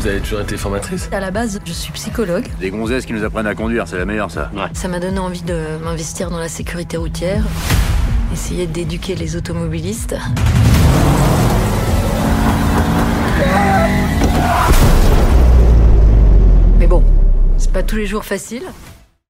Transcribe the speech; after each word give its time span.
Vous 0.00 0.06
avez 0.06 0.20
toujours 0.20 0.40
été 0.40 0.56
formatrice? 0.56 1.10
À 1.12 1.20
la 1.20 1.30
base, 1.30 1.60
je 1.62 1.72
suis 1.74 1.92
psychologue. 1.92 2.46
Des 2.58 2.70
gonzesses 2.70 3.04
qui 3.04 3.12
nous 3.12 3.22
apprennent 3.22 3.46
à 3.46 3.54
conduire, 3.54 3.86
c'est 3.86 3.98
la 3.98 4.06
meilleure 4.06 4.30
ça. 4.30 4.50
Ça 4.72 4.88
m'a 4.88 4.98
donné 4.98 5.18
envie 5.18 5.42
de 5.42 5.76
m'investir 5.84 6.30
dans 6.30 6.38
la 6.38 6.48
sécurité 6.48 6.96
routière, 6.96 7.44
essayer 8.32 8.66
d'éduquer 8.66 9.14
les 9.14 9.36
automobilistes. 9.36 10.16
Mais 16.78 16.86
bon, 16.86 17.04
c'est 17.58 17.70
pas 17.70 17.82
tous 17.82 17.96
les 17.96 18.06
jours 18.06 18.24
facile. 18.24 18.62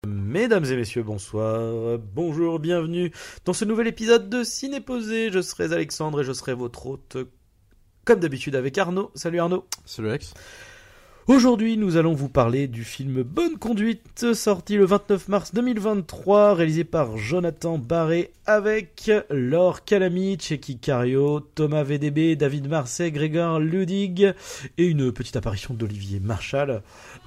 Mesdames 0.06 0.66
et 0.66 0.76
messieurs, 0.76 1.02
bonsoir, 1.02 1.98
bonjour, 2.14 2.60
bienvenue 2.60 3.10
dans 3.44 3.54
ce 3.54 3.64
nouvel 3.64 3.88
épisode 3.88 4.28
de 4.30 4.44
Ciné 4.44 4.80
Posé. 4.80 5.32
Je 5.32 5.42
serai 5.42 5.64
Alexandre 5.74 6.20
et 6.20 6.24
je 6.24 6.32
serai 6.32 6.54
votre 6.54 6.86
hôte, 6.86 7.16
comme 8.10 8.18
d'habitude, 8.18 8.56
avec 8.56 8.76
Arnaud. 8.76 9.12
Salut 9.14 9.38
Arnaud. 9.38 9.68
Salut 9.84 10.08
Alex. 10.08 10.34
Aujourd'hui, 11.30 11.76
nous 11.76 11.96
allons 11.96 12.12
vous 12.12 12.28
parler 12.28 12.66
du 12.66 12.82
film 12.82 13.22
Bonne 13.22 13.56
Conduite, 13.56 14.34
sorti 14.34 14.74
le 14.74 14.84
29 14.84 15.28
mars 15.28 15.54
2023, 15.54 16.54
réalisé 16.54 16.82
par 16.82 17.16
Jonathan 17.18 17.78
Barré, 17.78 18.32
avec 18.46 19.08
Laure 19.30 19.84
Calamy, 19.84 20.36
Checky 20.40 20.78
Cario, 20.78 21.38
Thomas 21.38 21.84
VDB, 21.84 22.34
David 22.34 22.68
Marseille, 22.68 23.12
Grégor 23.12 23.60
Ludig 23.60 24.34
et 24.76 24.84
une 24.84 25.12
petite 25.12 25.36
apparition 25.36 25.72
d'Olivier 25.72 26.18
Marchal. 26.18 26.82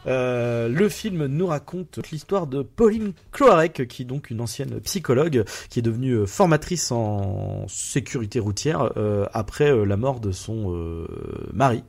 Euh, 0.05 0.67
le 0.67 0.89
film 0.89 1.27
nous 1.27 1.47
raconte 1.47 1.99
l'histoire 2.11 2.45
de 2.45 2.61
Pauline 2.61 3.13
Cloarec, 3.31 3.87
qui 3.87 4.01
est 4.01 4.05
donc 4.05 4.31
une 4.31 4.41
ancienne 4.41 4.81
psychologue, 4.81 5.45
qui 5.69 5.79
est 5.79 5.81
devenue 5.81 6.27
formatrice 6.27 6.91
en 6.91 7.65
sécurité 7.69 8.41
routière 8.41 8.91
euh, 8.97 9.25
après 9.31 9.71
euh, 9.71 9.85
la 9.85 9.95
mort 9.95 10.19
de 10.19 10.33
son 10.33 10.75
euh, 10.75 11.07
mari. 11.53 11.85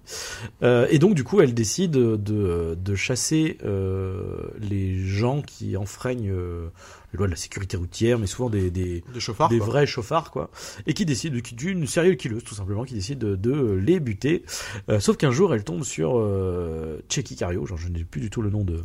Euh, 0.62 0.86
et 0.90 1.00
donc 1.00 1.14
du 1.14 1.24
coup, 1.24 1.40
elle 1.40 1.54
décide 1.54 1.96
de, 2.04 2.76
de 2.78 2.94
chasser 2.94 3.58
euh, 3.64 4.48
les 4.60 4.98
gens 4.98 5.42
qui 5.42 5.76
enfreignent 5.76 6.30
euh, 6.30 6.68
les 7.12 7.16
lois 7.18 7.26
de 7.26 7.32
la 7.32 7.36
sécurité 7.36 7.76
routière, 7.76 8.18
mais 8.18 8.26
souvent 8.26 8.50
des, 8.50 8.70
des, 8.70 9.02
Des 9.12 9.20
chauffards. 9.20 9.48
des 9.48 9.58
quoi. 9.58 9.66
vrais 9.66 9.86
chauffards 9.86 10.30
quoi 10.30 10.50
et 10.86 10.94
qui 10.94 11.04
décide 11.04 11.34
de 11.34 11.40
qui 11.40 11.54
d'une 11.54 11.86
sérieuse 11.86 12.16
killeuse 12.16 12.44
tout 12.44 12.54
simplement 12.54 12.84
qui 12.84 12.94
décide 12.94 13.18
de, 13.18 13.36
de 13.36 13.72
les 13.74 14.00
buter 14.00 14.44
Euh, 14.88 15.00
sauf 15.00 15.16
qu'un 15.16 15.30
jour 15.30 15.54
elle 15.54 15.64
tombe 15.64 15.84
sur 15.84 16.18
euh, 16.18 17.00
Checky 17.08 17.36
Cario 17.36 17.66
genre 17.66 17.78
je 17.78 17.88
n'ai 17.88 18.04
plus 18.04 18.20
du 18.20 18.30
tout 18.30 18.42
le 18.42 18.50
nom 18.50 18.64
de 18.64 18.84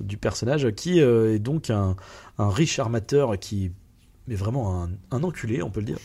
du 0.00 0.16
personnage 0.16 0.70
qui 0.72 0.98
est 0.98 1.38
donc 1.38 1.70
un, 1.70 1.94
un 2.38 2.48
riche 2.50 2.78
armateur 2.80 3.38
qui 3.38 3.70
est 4.32 4.36
vraiment 4.36 4.88
un, 5.10 5.22
enculé 5.22 5.62
on 5.62 5.70
peut 5.70 5.80
le 5.80 5.86
dire 5.86 5.98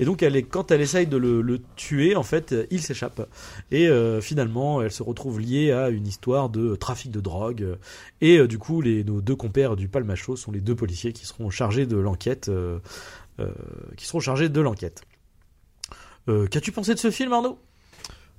et 0.00 0.04
donc 0.04 0.22
elle 0.22 0.36
est, 0.36 0.42
quand 0.42 0.70
elle 0.70 0.80
essaye 0.80 1.06
de 1.06 1.16
le, 1.16 1.60
tuer 1.76 2.16
en 2.16 2.22
fait 2.22 2.54
il 2.70 2.80
s'échappe 2.80 3.28
et 3.70 3.88
euh, 3.88 4.20
finalement 4.20 4.82
elle 4.82 4.90
se 4.90 5.02
retrouve 5.02 5.40
liée 5.40 5.72
à 5.72 5.88
une 5.90 6.06
histoire 6.06 6.48
de 6.48 6.74
trafic 6.74 7.10
de 7.10 7.20
drogue 7.20 7.76
et 8.20 8.38
euh, 8.38 8.48
du 8.48 8.58
coup 8.58 8.80
les 8.80 9.04
nos 9.04 9.20
deux 9.20 9.36
compères 9.36 9.76
du 9.76 9.88
Palmacho 9.88 10.36
sont 10.36 10.52
les 10.52 10.60
deux 10.60 10.74
policiers 10.74 11.12
qui 11.12 11.26
seront 11.26 11.50
chargés 11.50 11.86
de 11.86 11.96
l'enquête 11.96 12.48
euh, 12.48 12.78
qui 13.96 14.06
seront 14.06 14.20
chargés 14.20 14.48
de 14.48 14.60
l'enquête. 14.60 15.02
Qu'as-tu 16.50 16.72
pensé 16.72 16.92
de 16.92 16.98
ce 16.98 17.12
film, 17.12 17.32
Arnaud? 17.32 17.56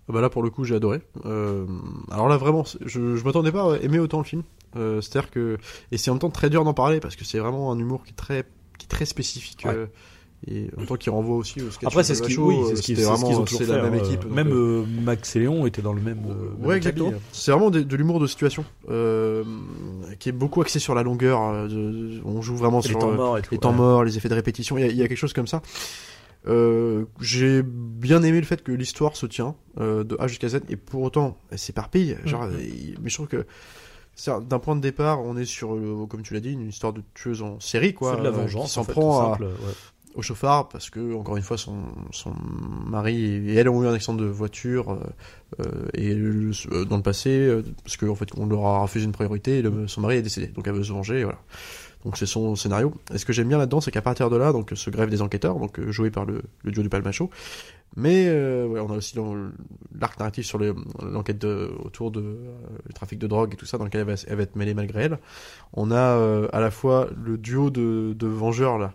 Ah 0.10 0.14
Bah 0.14 0.20
là 0.20 0.30
pour 0.30 0.44
le 0.44 0.50
coup 0.50 0.66
j'ai 0.66 0.76
adoré. 0.76 1.02
Alors 1.24 2.28
là 2.28 2.36
vraiment, 2.36 2.66
je, 2.66 3.16
je 3.16 3.24
m'attendais 3.24 3.52
pas 3.52 3.76
à 3.76 3.78
aimer 3.78 4.00
autant 4.00 4.18
le 4.18 4.26
film. 4.26 4.44
C'est-à-dire 4.74 5.30
que 5.30 5.58
et 5.92 5.98
c'est 5.98 6.10
en 6.10 6.16
même 6.16 6.20
temps 6.20 6.30
très 6.32 6.50
dur 6.50 6.66
d'en 6.66 6.74
parler 6.74 7.00
parce 7.00 7.16
que 7.16 7.24
c'est 7.24 7.40
vraiment 7.40 7.72
un 7.72 7.80
humour 7.80 8.04
qui 8.04 8.10
est 8.12 8.16
très 8.16 8.46
qui 8.78 8.86
est 8.86 8.90
très 8.90 9.06
spécifique. 9.06 9.64
Ouais. 9.66 9.74
euh, 9.74 9.86
et 10.48 10.70
en 10.76 10.82
même 10.82 10.86
temps 10.88 10.98
qui 10.98 11.10
renvoie 11.10 11.36
aussi 11.36 11.60
au 11.64 11.72
sketch. 11.72 11.88
Après, 11.88 12.04
c'est 12.04 12.14
ce 12.14 12.22
qu'ils 12.22 12.38
oui, 12.38 12.56
c'est 12.70 12.76
ce 12.76 12.82
qu'ils 12.84 12.96
vraiment- 13.04 13.28
ont 13.40 13.44
toujours 13.44 13.62
fait. 13.64 13.66
la 13.76 13.82
même 13.90 13.96
équipe. 13.96 14.24
Même 14.30 14.52
euh, 14.54 14.86
Max 15.04 15.36
et 15.36 15.40
Léon 15.40 15.66
étaient 15.66 15.82
dans 15.82 15.94
le 15.94 16.02
même. 16.02 16.20
euh, 16.30 16.52
même 16.60 16.66
Ouais, 16.68 16.78
exactement. 16.78 17.12
C'est 17.32 17.50
vraiment 17.52 17.72
de, 17.72 17.82
de 17.82 17.96
l'humour 17.96 18.20
de 18.20 18.28
situation 18.28 18.64
euh, 18.90 19.44
qui 20.20 20.30
est 20.30 20.34
beaucoup 20.34 20.62
axé 20.62 20.78
sur 20.78 20.94
la 20.94 21.02
longueur. 21.02 21.42
euh, 21.42 21.68
de- 21.68 22.22
on 22.24 22.44
joue 22.44 22.56
vraiment 22.56 22.82
Les 22.82 22.90
sur 22.90 23.00
temps 23.00 23.10
euh, 23.10 23.16
morts 23.16 23.38
et 23.40 23.42
tout. 23.42 23.50
les 23.52 23.58
temps 23.58 23.72
ouais. 23.72 23.78
morts, 23.78 24.04
les 24.04 24.16
effets 24.18 24.30
de 24.30 24.36
répétition. 24.36 24.78
Il 24.78 24.82
y 24.82 24.88
a, 24.88 24.92
il 24.92 24.96
y 24.98 25.02
a 25.02 25.08
quelque 25.08 25.18
chose 25.18 25.34
comme 25.34 25.48
ça. 25.48 25.64
Euh, 26.48 27.06
j'ai 27.20 27.64
bien 27.64 28.22
aimé 28.22 28.40
le 28.40 28.46
fait 28.46 28.64
que 28.64 28.72
l'histoire 28.72 29.16
se 29.18 29.26
tient 29.26 29.56
euh, 29.80 30.04
de 30.04 30.16
A 30.20 30.28
jusqu'à 30.28 30.50
Z 30.50 30.60
et 30.70 30.76
pour 30.78 31.02
autant 31.02 31.40
elle 31.50 31.58
s'éparpille. 31.58 32.16
Genre, 32.26 32.44
euh, 32.44 32.52
mais 33.02 33.10
je 33.10 33.14
trouve 33.16 33.28
que 33.28 33.46
d'un 34.26 34.60
point 34.60 34.76
de 34.76 34.82
départ, 34.82 35.22
on 35.22 35.38
est 35.38 35.46
sur, 35.46 35.76
euh, 35.76 36.06
comme 36.10 36.22
tu 36.24 36.34
l'as 36.34 36.40
dit, 36.40 36.54
une 36.54 36.68
histoire 36.70 36.94
de 36.94 37.02
tueuse 37.14 37.42
en 37.42 37.60
série, 37.60 37.94
quoi, 37.94 38.14
C'est 38.14 38.20
de 38.20 38.24
la 38.24 38.30
euh, 38.30 38.42
vengeance. 38.42 38.72
s'en 38.74 38.82
en 38.82 38.84
fait, 38.84 38.92
prend 38.94 39.20
à, 39.22 39.32
simple, 39.38 39.44
ouais. 39.44 39.74
au 40.16 40.22
chauffard 40.24 40.68
parce 40.70 40.90
que 40.90 41.14
encore 41.14 41.38
une 41.38 41.44
fois 41.44 41.58
son, 41.60 41.76
son 42.12 42.34
mari 42.88 43.24
et 43.24 43.54
elle 43.56 43.70
ont 43.70 43.84
eu 43.84 43.88
un 43.88 43.94
accident 43.94 44.16
de 44.16 44.26
voiture 44.26 44.98
euh, 45.60 45.66
et 45.94 46.16
le- 46.16 46.52
euh, 46.72 46.86
dans 46.86 46.98
le 46.98 47.04
passé 47.04 47.56
parce 47.84 47.98
qu'en 47.98 48.16
fait 48.16 48.30
on 48.36 48.48
leur 48.48 48.66
a 48.66 48.80
refusé 48.82 49.06
une 49.06 49.12
priorité 49.12 49.60
et 49.60 49.62
le- 49.62 49.88
son 49.88 50.02
mari 50.02 50.16
est 50.16 50.22
décédé 50.24 50.48
donc 50.48 50.66
elle 50.68 50.74
veut 50.74 50.84
se 50.84 50.92
venger 50.92 51.24
voilà 51.24 51.38
donc 52.04 52.18
c'est 52.18 52.26
son 52.26 52.56
scénario 52.56 52.94
et 53.14 53.20
ce 53.20 53.26
que 53.26 53.34
j'aime 53.34 53.48
bien 53.48 53.60
là-dedans 53.60 53.80
c'est 53.80 53.92
qu'à 53.92 54.02
partir 54.02 54.32
de 54.32 54.38
là 54.38 54.52
donc 54.54 54.72
se 54.74 54.90
grève 54.90 55.10
des 55.12 55.22
enquêteurs 55.22 55.60
donc 55.60 55.80
joué 55.92 56.10
par 56.10 56.26
le, 56.26 56.42
le 56.64 56.72
duo 56.72 56.82
du 56.82 56.90
Palmacho 56.90 57.30
mais 57.96 58.26
euh, 58.28 58.68
ouais, 58.68 58.80
on 58.80 58.92
a 58.92 58.96
aussi 58.98 59.16
l'arc 60.00 60.20
narratif 60.20 60.46
sur 60.46 60.58
le- 60.60 60.76
l'enquête 61.02 61.44
autour 61.46 62.12
de 62.12 62.20
euh, 62.22 62.52
le 62.86 62.94
trafic 62.94 63.18
de 63.18 63.28
drogue 63.28 63.54
et 63.54 63.58
tout 63.58 63.66
ça 63.66 63.78
dans 63.78 63.86
lequel 63.86 64.02
elle 64.02 64.08
va, 64.08 64.22
elle 64.28 64.36
va 64.38 64.44
être 64.44 64.56
mêlée 64.56 64.74
malgré 64.74 65.04
elle 65.04 65.20
on 65.74 65.90
a 65.92 65.96
euh, 65.96 66.48
à 66.54 66.60
la 66.60 66.70
fois 66.72 67.08
le 67.24 67.38
duo 67.38 67.70
de, 67.70 68.14
de 68.18 68.28
vengeurs 68.28 68.78
là 68.78 68.94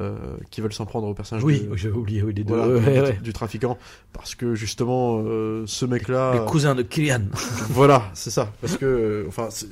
euh, 0.00 0.16
qui 0.52 0.60
veulent 0.60 0.72
s'en 0.72 0.86
prendre 0.86 1.08
au 1.08 1.14
personnage 1.14 1.42
Oui, 1.44 1.60
de- 1.68 1.76
j'avais 1.76 1.96
oublié 1.96 2.22
oui, 2.22 2.32
les 2.32 2.44
deux. 2.44 2.54
voilà, 2.54 2.74
ouais, 2.74 2.80
du, 2.94 3.00
ouais. 3.00 3.18
du 3.22 3.32
trafiquant 3.32 3.76
parce 4.12 4.34
que 4.36 4.54
justement 4.54 5.20
euh, 5.24 5.64
ce 5.66 5.84
mec 5.84 6.06
là 6.08 6.32
Le 6.34 6.40
cousin 6.46 6.74
de 6.76 6.82
Kylian. 6.82 7.22
voilà 7.70 8.08
c'est 8.14 8.30
ça 8.30 8.52
parce 8.60 8.76
que 8.76 9.24
enfin 9.28 9.48
c'est 9.50 9.66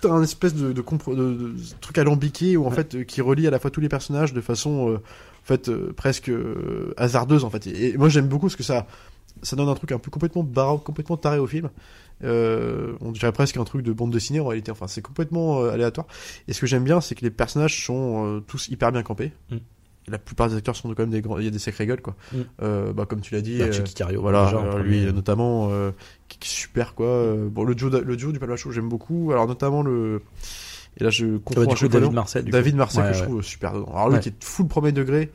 tout 0.00 0.08
un 0.12 0.22
espèce 0.22 0.54
de, 0.54 0.72
de, 0.72 0.80
de- 0.82 1.54
truc 1.80 1.98
alambiqué 1.98 2.56
où 2.56 2.66
en 2.66 2.70
fait 2.70 3.04
qui 3.04 3.20
relie 3.20 3.46
à 3.46 3.50
la 3.50 3.58
fois 3.58 3.70
tous 3.72 3.80
les 3.80 3.88
personnages 3.88 4.32
de 4.32 4.40
façon 4.40 4.90
euh, 4.90 4.98
fait 5.48 5.68
euh, 5.68 5.92
presque 5.96 6.28
euh, 6.28 6.94
hasardeuse 6.96 7.42
en 7.44 7.50
fait 7.50 7.66
et, 7.66 7.88
et 7.90 7.96
moi 7.96 8.08
j'aime 8.08 8.28
beaucoup 8.28 8.46
parce 8.46 8.56
que 8.56 8.62
ça 8.62 8.86
ça 9.42 9.56
donne 9.56 9.68
un 9.68 9.74
truc 9.74 9.90
un 9.92 9.98
peu 9.98 10.10
complètement 10.10 10.42
baroque 10.44 10.84
complètement 10.84 11.16
taré 11.16 11.38
au 11.38 11.46
film 11.46 11.70
euh, 12.24 12.94
on 13.00 13.12
dirait 13.12 13.32
presque 13.32 13.56
un 13.56 13.64
truc 13.64 13.82
de 13.82 13.92
bande 13.92 14.10
dessinée 14.12 14.40
en 14.40 14.46
réalité 14.46 14.70
enfin 14.72 14.86
c'est 14.88 15.02
complètement 15.02 15.60
euh, 15.62 15.70
aléatoire 15.72 16.06
et 16.48 16.52
ce 16.52 16.60
que 16.60 16.66
j'aime 16.66 16.84
bien 16.84 17.00
c'est 17.00 17.14
que 17.14 17.22
les 17.22 17.30
personnages 17.30 17.84
sont 17.84 18.26
euh, 18.26 18.40
tous 18.40 18.68
hyper 18.68 18.92
bien 18.92 19.02
campés 19.02 19.32
Mm. 19.50 19.56
La 20.10 20.16
plupart 20.18 20.48
des 20.48 20.56
acteurs 20.56 20.74
sont 20.74 20.88
quand 20.88 21.00
même 21.02 21.10
des 21.10 21.20
grands 21.20 21.38
il 21.38 21.44
y 21.44 21.48
a 21.48 21.50
des 21.50 21.58
sacrées 21.58 21.84
gueules 21.86 22.00
quoi 22.00 22.16
Mm. 22.32 22.92
bah 22.92 23.04
comme 23.06 23.20
tu 23.20 23.34
l'as 23.34 23.42
dit 23.42 23.58
Bah, 23.58 23.66
Cario, 23.94 24.22
voilà, 24.22 24.46
déjà, 24.46 24.56
premier. 24.62 25.04
lui 25.04 25.12
notamment, 25.12 25.70
qui, 26.28 26.38
qui 26.38 26.48
super 26.48 26.94
quoi. 26.94 27.34
Bon, 27.50 27.62
le 27.62 27.74
duo, 27.74 27.90
le 27.90 28.16
duo 28.16 28.32
du 28.32 28.38
Palmacho, 28.38 28.70
j'aime 28.72 28.88
beaucoup. 28.88 29.32
Alors 29.32 29.46
notamment 29.46 29.82
le, 29.82 30.22
et 30.98 31.04
là 31.04 31.10
je 31.10 31.38
confonds 31.38 31.60
Ouais, 31.60 31.66
du 31.66 31.74
coup, 31.74 31.88
David 31.88 32.12
le 32.12 32.42
du 32.42 32.50
David. 32.50 32.76
Marseille 32.76 33.02
Ouais, 33.04 33.10
que 33.12 33.16
je 33.16 33.22
trouve 33.24 33.42
super 33.42 33.72
dedans. 33.72 33.90
Alors 33.94 34.10
lui 34.10 34.20
qui 34.20 34.28
est 34.28 34.44
full 34.44 34.66
premier 34.68 34.92
degré, 34.92 35.30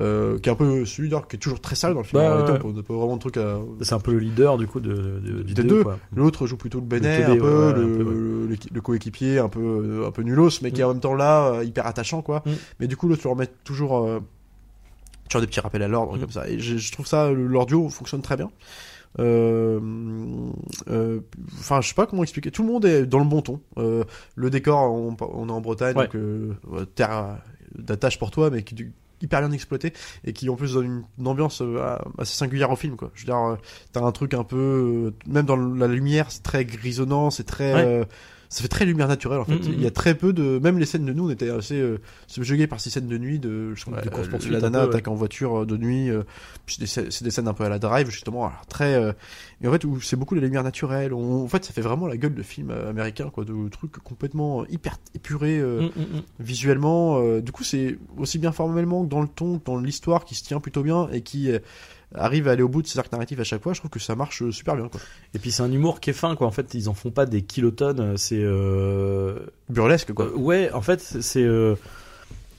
euh, 0.00 0.38
qui 0.40 0.48
est 0.48 0.52
un 0.52 0.56
peu 0.56 0.84
celui 0.84 1.08
qui 1.08 1.14
est 1.36 1.38
toujours 1.38 1.60
très 1.60 1.76
sérieux 1.76 1.94
dans 1.94 2.00
le 2.00 2.06
film. 2.06 2.20
Réalité, 2.20 2.50
ouais. 2.52 2.58
on 2.58 2.72
peut- 2.72 2.74
on 2.76 2.80
a 2.80 2.82
pas 2.82 2.94
vraiment 2.94 3.14
de 3.14 3.20
truc 3.20 3.36
à. 3.36 3.58
C'est 3.82 3.94
un 3.94 4.00
peu 4.00 4.12
le 4.12 4.18
leader 4.18 4.58
du 4.58 4.66
coup 4.66 4.80
de, 4.80 4.92
de- 4.92 5.42
Des 5.44 5.54
deux, 5.54 5.62
deux. 5.62 5.84
L'autre 6.16 6.46
joue 6.48 6.56
plutôt 6.56 6.80
le 6.80 6.84
bénet, 6.86 7.20
teubé, 7.22 7.32
un 7.32 7.36
peu, 7.36 7.42
ouais, 7.42 7.66
ouais, 7.66 7.72
le, 7.74 7.82
un 7.94 7.96
peu, 7.96 8.02
ouais. 8.04 8.10
le- 8.14 8.46
l'équi- 8.50 8.70
le 8.74 8.80
coéquipier, 8.80 9.38
un 9.38 9.48
peu, 9.48 10.04
un 10.06 10.10
peu 10.10 10.22
nulos, 10.22 10.50
mais 10.62 10.72
qui 10.72 10.80
est 10.80 10.84
en 10.84 10.88
même 10.88 11.00
temps 11.00 11.14
là, 11.14 11.52
euh, 11.54 11.64
hyper 11.64 11.86
attachant, 11.86 12.22
quoi. 12.22 12.42
Mm. 12.44 12.50
Mais 12.80 12.86
du 12.88 12.96
coup, 12.96 13.06
l'autre, 13.08 13.22
tu 13.22 13.28
leur 13.28 13.36
mets 13.36 13.48
toujours, 13.62 13.98
euh, 14.04 14.18
toujours 15.28 15.40
des 15.42 15.46
petits 15.46 15.60
rappels 15.60 15.82
à 15.82 15.88
l'ordre, 15.88 16.16
Mm. 16.16 16.20
comme 16.20 16.30
ça. 16.30 16.48
Et 16.48 16.58
je, 16.58 16.76
je 16.76 16.92
trouve 16.92 17.06
ça, 17.06 17.30
le- 17.30 17.46
duo 17.66 17.88
fonctionne 17.88 18.20
très 18.22 18.36
bien. 18.36 18.50
Euh, 19.20 19.80
euh, 20.90 21.20
Enfin, 21.58 21.80
je 21.80 21.88
sais 21.88 21.94
pas 21.94 22.06
comment 22.06 22.22
expliquer. 22.22 22.50
Tout 22.50 22.62
le 22.62 22.68
monde 22.72 22.84
est 22.84 23.06
dans 23.06 23.18
le 23.18 23.24
bon 23.24 23.42
ton. 23.42 23.60
Euh, 23.78 24.04
le 24.34 24.50
décor, 24.50 24.92
on, 24.92 25.16
on 25.20 25.48
est 25.48 25.52
en 25.52 25.60
Bretagne, 25.60 25.96
Ouais. 25.96 26.08
donc 26.12 26.94
terre 26.94 27.38
d'attache 27.76 28.18
pour 28.18 28.30
toi, 28.30 28.50
mais 28.50 28.62
qui 28.62 28.74
est 28.82 28.86
hyper 29.22 29.40
bien 29.40 29.52
exploité 29.52 29.92
et 30.24 30.32
qui 30.32 30.48
en 30.50 30.56
plus 30.56 30.74
donne 30.74 31.04
une, 31.18 31.26
ambiance 31.26 31.62
assez 32.18 32.34
singulière 32.36 32.70
au 32.70 32.76
film 32.76 32.96
quoi. 32.96 33.10
Je 33.14 33.22
veux 33.22 33.26
dire, 33.26 33.56
t'as 33.92 34.02
un 34.02 34.12
truc 34.12 34.34
un 34.34 34.44
peu, 34.44 35.14
même 35.26 35.46
dans 35.46 35.56
la 35.56 35.86
lumière, 35.86 36.26
c'est 36.30 36.42
très 36.42 36.64
grisonnant, 36.64 37.30
c'est 37.30 37.44
très, 37.44 37.72
Ouais. 37.74 37.84
euh, 37.84 38.04
ça 38.54 38.62
fait 38.62 38.68
très 38.68 38.84
lumière 38.84 39.08
naturelle 39.08 39.40
en 39.40 39.44
fait. 39.44 39.56
Mm, 39.56 39.68
mm, 39.68 39.72
Il 39.74 39.82
y 39.82 39.86
a 39.86 39.90
très 39.90 40.14
peu 40.14 40.32
de, 40.32 40.58
même 40.60 40.78
les 40.78 40.86
scènes 40.86 41.04
de 41.04 41.12
nous, 41.12 41.26
on 41.26 41.30
était 41.30 41.50
assez 41.50 41.74
euh, 41.80 41.98
subjugués 42.28 42.66
par 42.68 42.80
ces 42.80 42.88
scènes 42.90 43.08
de 43.08 43.18
nuit 43.18 43.38
de, 43.40 43.74
je 43.74 43.84
crois, 43.84 44.00
De 44.00 44.06
euh, 44.06 44.10
course-poursuite, 44.10 44.52
la 44.52 44.60
nana 44.60 44.78
peu, 44.80 44.84
ouais. 44.84 44.90
attaque 44.90 45.08
en 45.08 45.14
voiture 45.14 45.62
euh, 45.62 45.66
de 45.66 45.76
nuit. 45.76 46.08
euh, 46.10 46.22
c'est 46.66 47.22
des, 47.24 47.30
scènes 47.30 47.48
un 47.48 47.52
peu 47.54 47.64
à 47.64 47.68
la 47.68 47.78
drive 47.78 48.08
justement, 48.10 48.46
alors 48.46 48.64
très, 48.66 48.94
euh, 48.94 49.12
et 49.62 49.68
en 49.68 49.72
fait 49.72 49.84
où 49.84 50.00
c'est 50.00 50.16
beaucoup 50.16 50.34
les 50.34 50.40
lumières 50.40 50.62
naturelles. 50.62 51.12
On- 51.12 51.44
en 51.44 51.48
fait, 51.48 51.64
ça 51.64 51.72
fait 51.72 51.80
vraiment 51.80 52.06
la 52.06 52.16
gueule 52.16 52.34
de 52.34 52.42
film 52.42 52.70
euh, 52.70 52.88
américain 52.90 53.30
quoi, 53.34 53.44
de 53.44 53.68
trucs 53.68 53.92
complètement 53.98 54.64
hyper 54.66 54.98
épurés. 55.14 55.58
euh, 55.58 55.82
Mm, 55.82 55.84
mm, 55.86 56.16
mm. 56.18 56.22
visuellement. 56.38 57.18
euh, 57.20 57.40
du 57.40 57.50
coup, 57.52 57.64
c'est 57.64 57.98
aussi 58.16 58.38
bien 58.38 58.52
formellement 58.52 59.04
que 59.04 59.08
dans 59.10 59.20
le 59.22 59.28
ton, 59.28 59.58
que 59.58 59.64
dans 59.64 59.78
l'histoire 59.78 60.24
qui 60.24 60.34
se 60.34 60.44
tient 60.44 60.60
plutôt 60.60 60.82
bien 60.82 61.08
et 61.12 61.22
qui 61.22 61.50
euh, 61.50 61.58
arrive 62.14 62.48
à 62.48 62.52
aller 62.52 62.62
au 62.62 62.68
bout 62.68 62.82
de 62.82 62.86
ses 62.86 62.98
arcs 62.98 63.10
narratifs 63.12 63.40
à 63.40 63.44
chaque 63.44 63.62
fois. 63.62 63.72
Je 63.72 63.80
trouve 63.80 63.90
que 63.90 64.00
ça 64.00 64.14
marche 64.14 64.42
euh, 64.42 64.50
super 64.52 64.76
bien. 64.76 64.88
Quoi. 64.88 65.00
Et 65.34 65.38
puis 65.38 65.50
c'est 65.50 65.62
un 65.62 65.70
humour 65.72 66.00
qui 66.00 66.10
est 66.10 66.14
fin 66.14 66.36
quoi. 66.36 66.46
En 66.46 66.50
fait, 66.50 66.74
ils 66.74 66.88
en 66.88 66.94
font 66.94 67.10
pas 67.10 67.26
des 67.26 67.42
kilotonnes. 67.42 68.16
C'est 68.16 68.40
euh, 68.42 69.38
Burlesque, 69.68 70.12
quoi. 70.12 70.26
Euh, 70.26 70.36
ouais, 70.36 70.70
en 70.72 70.80
fait, 70.82 71.00
c'est 71.00 71.42
euh, 71.42 71.74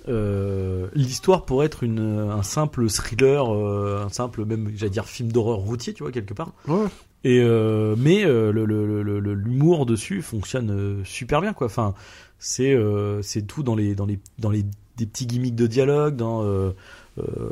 euh, 0.07 0.87
l'histoire 0.93 1.45
pourrait 1.45 1.65
être 1.65 1.83
une, 1.83 1.99
un 1.99 2.43
simple 2.43 2.87
thriller, 2.89 3.53
euh, 3.53 4.03
un 4.05 4.09
simple 4.09 4.45
même, 4.45 4.71
j'allais 4.75 4.91
dire, 4.91 5.05
film 5.05 5.31
d'horreur 5.31 5.57
routier, 5.57 5.93
tu 5.93 6.03
vois, 6.03 6.11
quelque 6.11 6.33
part. 6.33 6.51
Ouais. 6.67 6.85
Et 7.23 7.39
euh, 7.41 7.95
mais 7.97 8.23
euh, 8.23 8.51
le- 8.51 8.65
le- 8.65 9.01
le- 9.01 9.19
le- 9.19 9.33
l'humour 9.33 9.87
dessus 9.87 10.21
fonctionne 10.21 10.69
euh, 10.69 11.03
super 11.05 11.41
bien 11.41 11.53
quoi. 11.53 11.65
Enfin, 11.65 11.95
c'est 12.37 12.71
euh, 12.71 13.23
c'est 13.23 13.41
tout 13.47 13.63
dans 13.63 13.73
les 13.75 13.95
dans 13.95 14.05
les 14.05 14.19
dans 14.37 14.51
les 14.51 14.63
des 14.97 15.07
petits 15.07 15.25
gimmicks 15.25 15.55
de 15.55 15.65
dialogue, 15.65 16.15
dans 16.15 16.43
euh, 16.43 16.69
euh, 17.17 17.49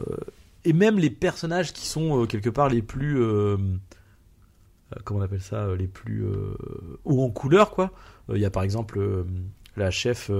et 0.66 0.74
même 0.74 0.98
les 0.98 1.10
personnages 1.10 1.74
qui 1.74 1.86
sont 1.88 2.22
euh, 2.22 2.26
quelque 2.26 2.50
part 2.50 2.70
les 2.70 2.82
plus 2.82 3.22
euh, 3.22 3.58
euh, 3.58 5.00
comment 5.04 5.20
on 5.20 5.24
appelle 5.24 5.42
ça, 5.42 5.68
les 5.76 5.88
plus 5.88 6.24
euh, 6.26 6.56
hauts 7.06 7.24
en 7.24 7.30
couleur 7.30 7.72
quoi. 7.72 7.92
Il 8.34 8.40
y 8.40 8.46
a 8.46 8.50
par 8.50 8.64
exemple 8.64 9.26
la 9.76 9.92
chef 9.92 10.32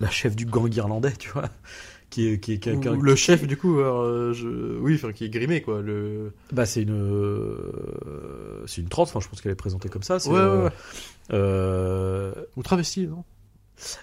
la 0.00 0.10
chef 0.10 0.34
du 0.34 0.46
gang 0.46 0.74
irlandais, 0.74 1.12
tu 1.12 1.28
vois, 1.28 1.48
qui 2.10 2.26
est 2.26 2.38
qui 2.38 2.54
est 2.54 2.58
quelqu'un 2.58 2.96
le 2.96 3.14
chef, 3.14 3.46
du 3.46 3.56
coup, 3.56 3.78
alors, 3.78 4.32
je... 4.32 4.78
oui, 4.78 4.94
enfin, 4.94 5.12
qui 5.12 5.26
est 5.26 5.28
grimé, 5.28 5.60
quoi. 5.60 5.82
Le... 5.82 6.32
Bah 6.52 6.64
c'est 6.64 6.82
une 6.82 7.58
c'est 8.66 8.80
une 8.80 8.88
trans, 8.88 9.02
enfin 9.02 9.20
je 9.20 9.28
pense 9.28 9.42
qu'elle 9.42 9.52
est 9.52 9.56
présentée 9.56 9.90
comme 9.90 10.02
ça. 10.02 10.18
c'est, 10.18 10.30
Ouais, 10.30 10.40
ouais, 10.40 10.70
ouais. 11.30 12.32
Ou 12.56 12.62
travesti, 12.62 13.06
non? 13.06 13.24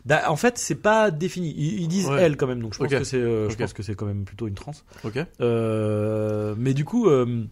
Bah, 0.05 0.23
en 0.29 0.35
fait 0.35 0.57
c'est 0.57 0.75
pas 0.75 1.11
défini. 1.11 1.53
Ils, 1.57 1.81
ils 1.81 1.87
disent 1.87 2.07
Ouais. 2.09 2.21
elle 2.21 2.37
quand 2.37 2.47
même, 2.47 2.61
donc 2.61 2.73
je 2.73 2.79
pense 2.79 2.91
Ok. 2.91 2.97
que 2.99 3.03
c'est 3.03 3.17
euh, 3.17 3.49
je 3.49 3.55
pense 3.55 3.73
que 3.73 3.83
c'est 3.83 3.95
quand 3.95 4.05
même 4.05 4.23
plutôt 4.25 4.47
une 4.47 4.55
trans. 4.55 4.71
Ok. 5.03 5.17
Euh, 5.41 6.55
mais 6.57 6.73
du 6.73 6.85
coup 6.85 7.09
euh, 7.09 7.43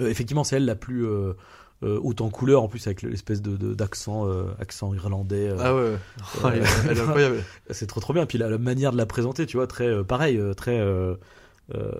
effectivement 0.00 0.44
c'est 0.44 0.56
elle 0.56 0.64
la 0.64 0.74
plus 0.76 1.06
haute 1.84 2.20
en 2.20 2.30
couleur 2.30 2.62
en 2.62 2.68
plus 2.68 2.86
avec 2.86 3.02
l'espèce 3.02 3.42
de 3.42 3.56
de- 3.56 3.74
d'accent 3.74 4.28
accent 4.60 4.94
irlandais. 4.94 5.52
Ah 5.58 5.74
ouais. 5.74 5.96
Elle 6.44 6.58
est- 6.58 6.66
elle 6.90 6.98
est 6.98 7.00
incroyable. 7.00 7.44
c'est 7.70 7.86
trop 7.86 8.00
trop 8.00 8.12
bien. 8.12 8.24
Puis 8.26 8.38
la, 8.38 8.48
la 8.48 8.58
manière 8.58 8.92
de 8.92 8.96
la 8.96 9.06
présenter, 9.06 9.46
tu 9.46 9.56
vois, 9.56 9.66
très 9.66 10.04
pareil, 10.04 10.40
très. 10.56 10.80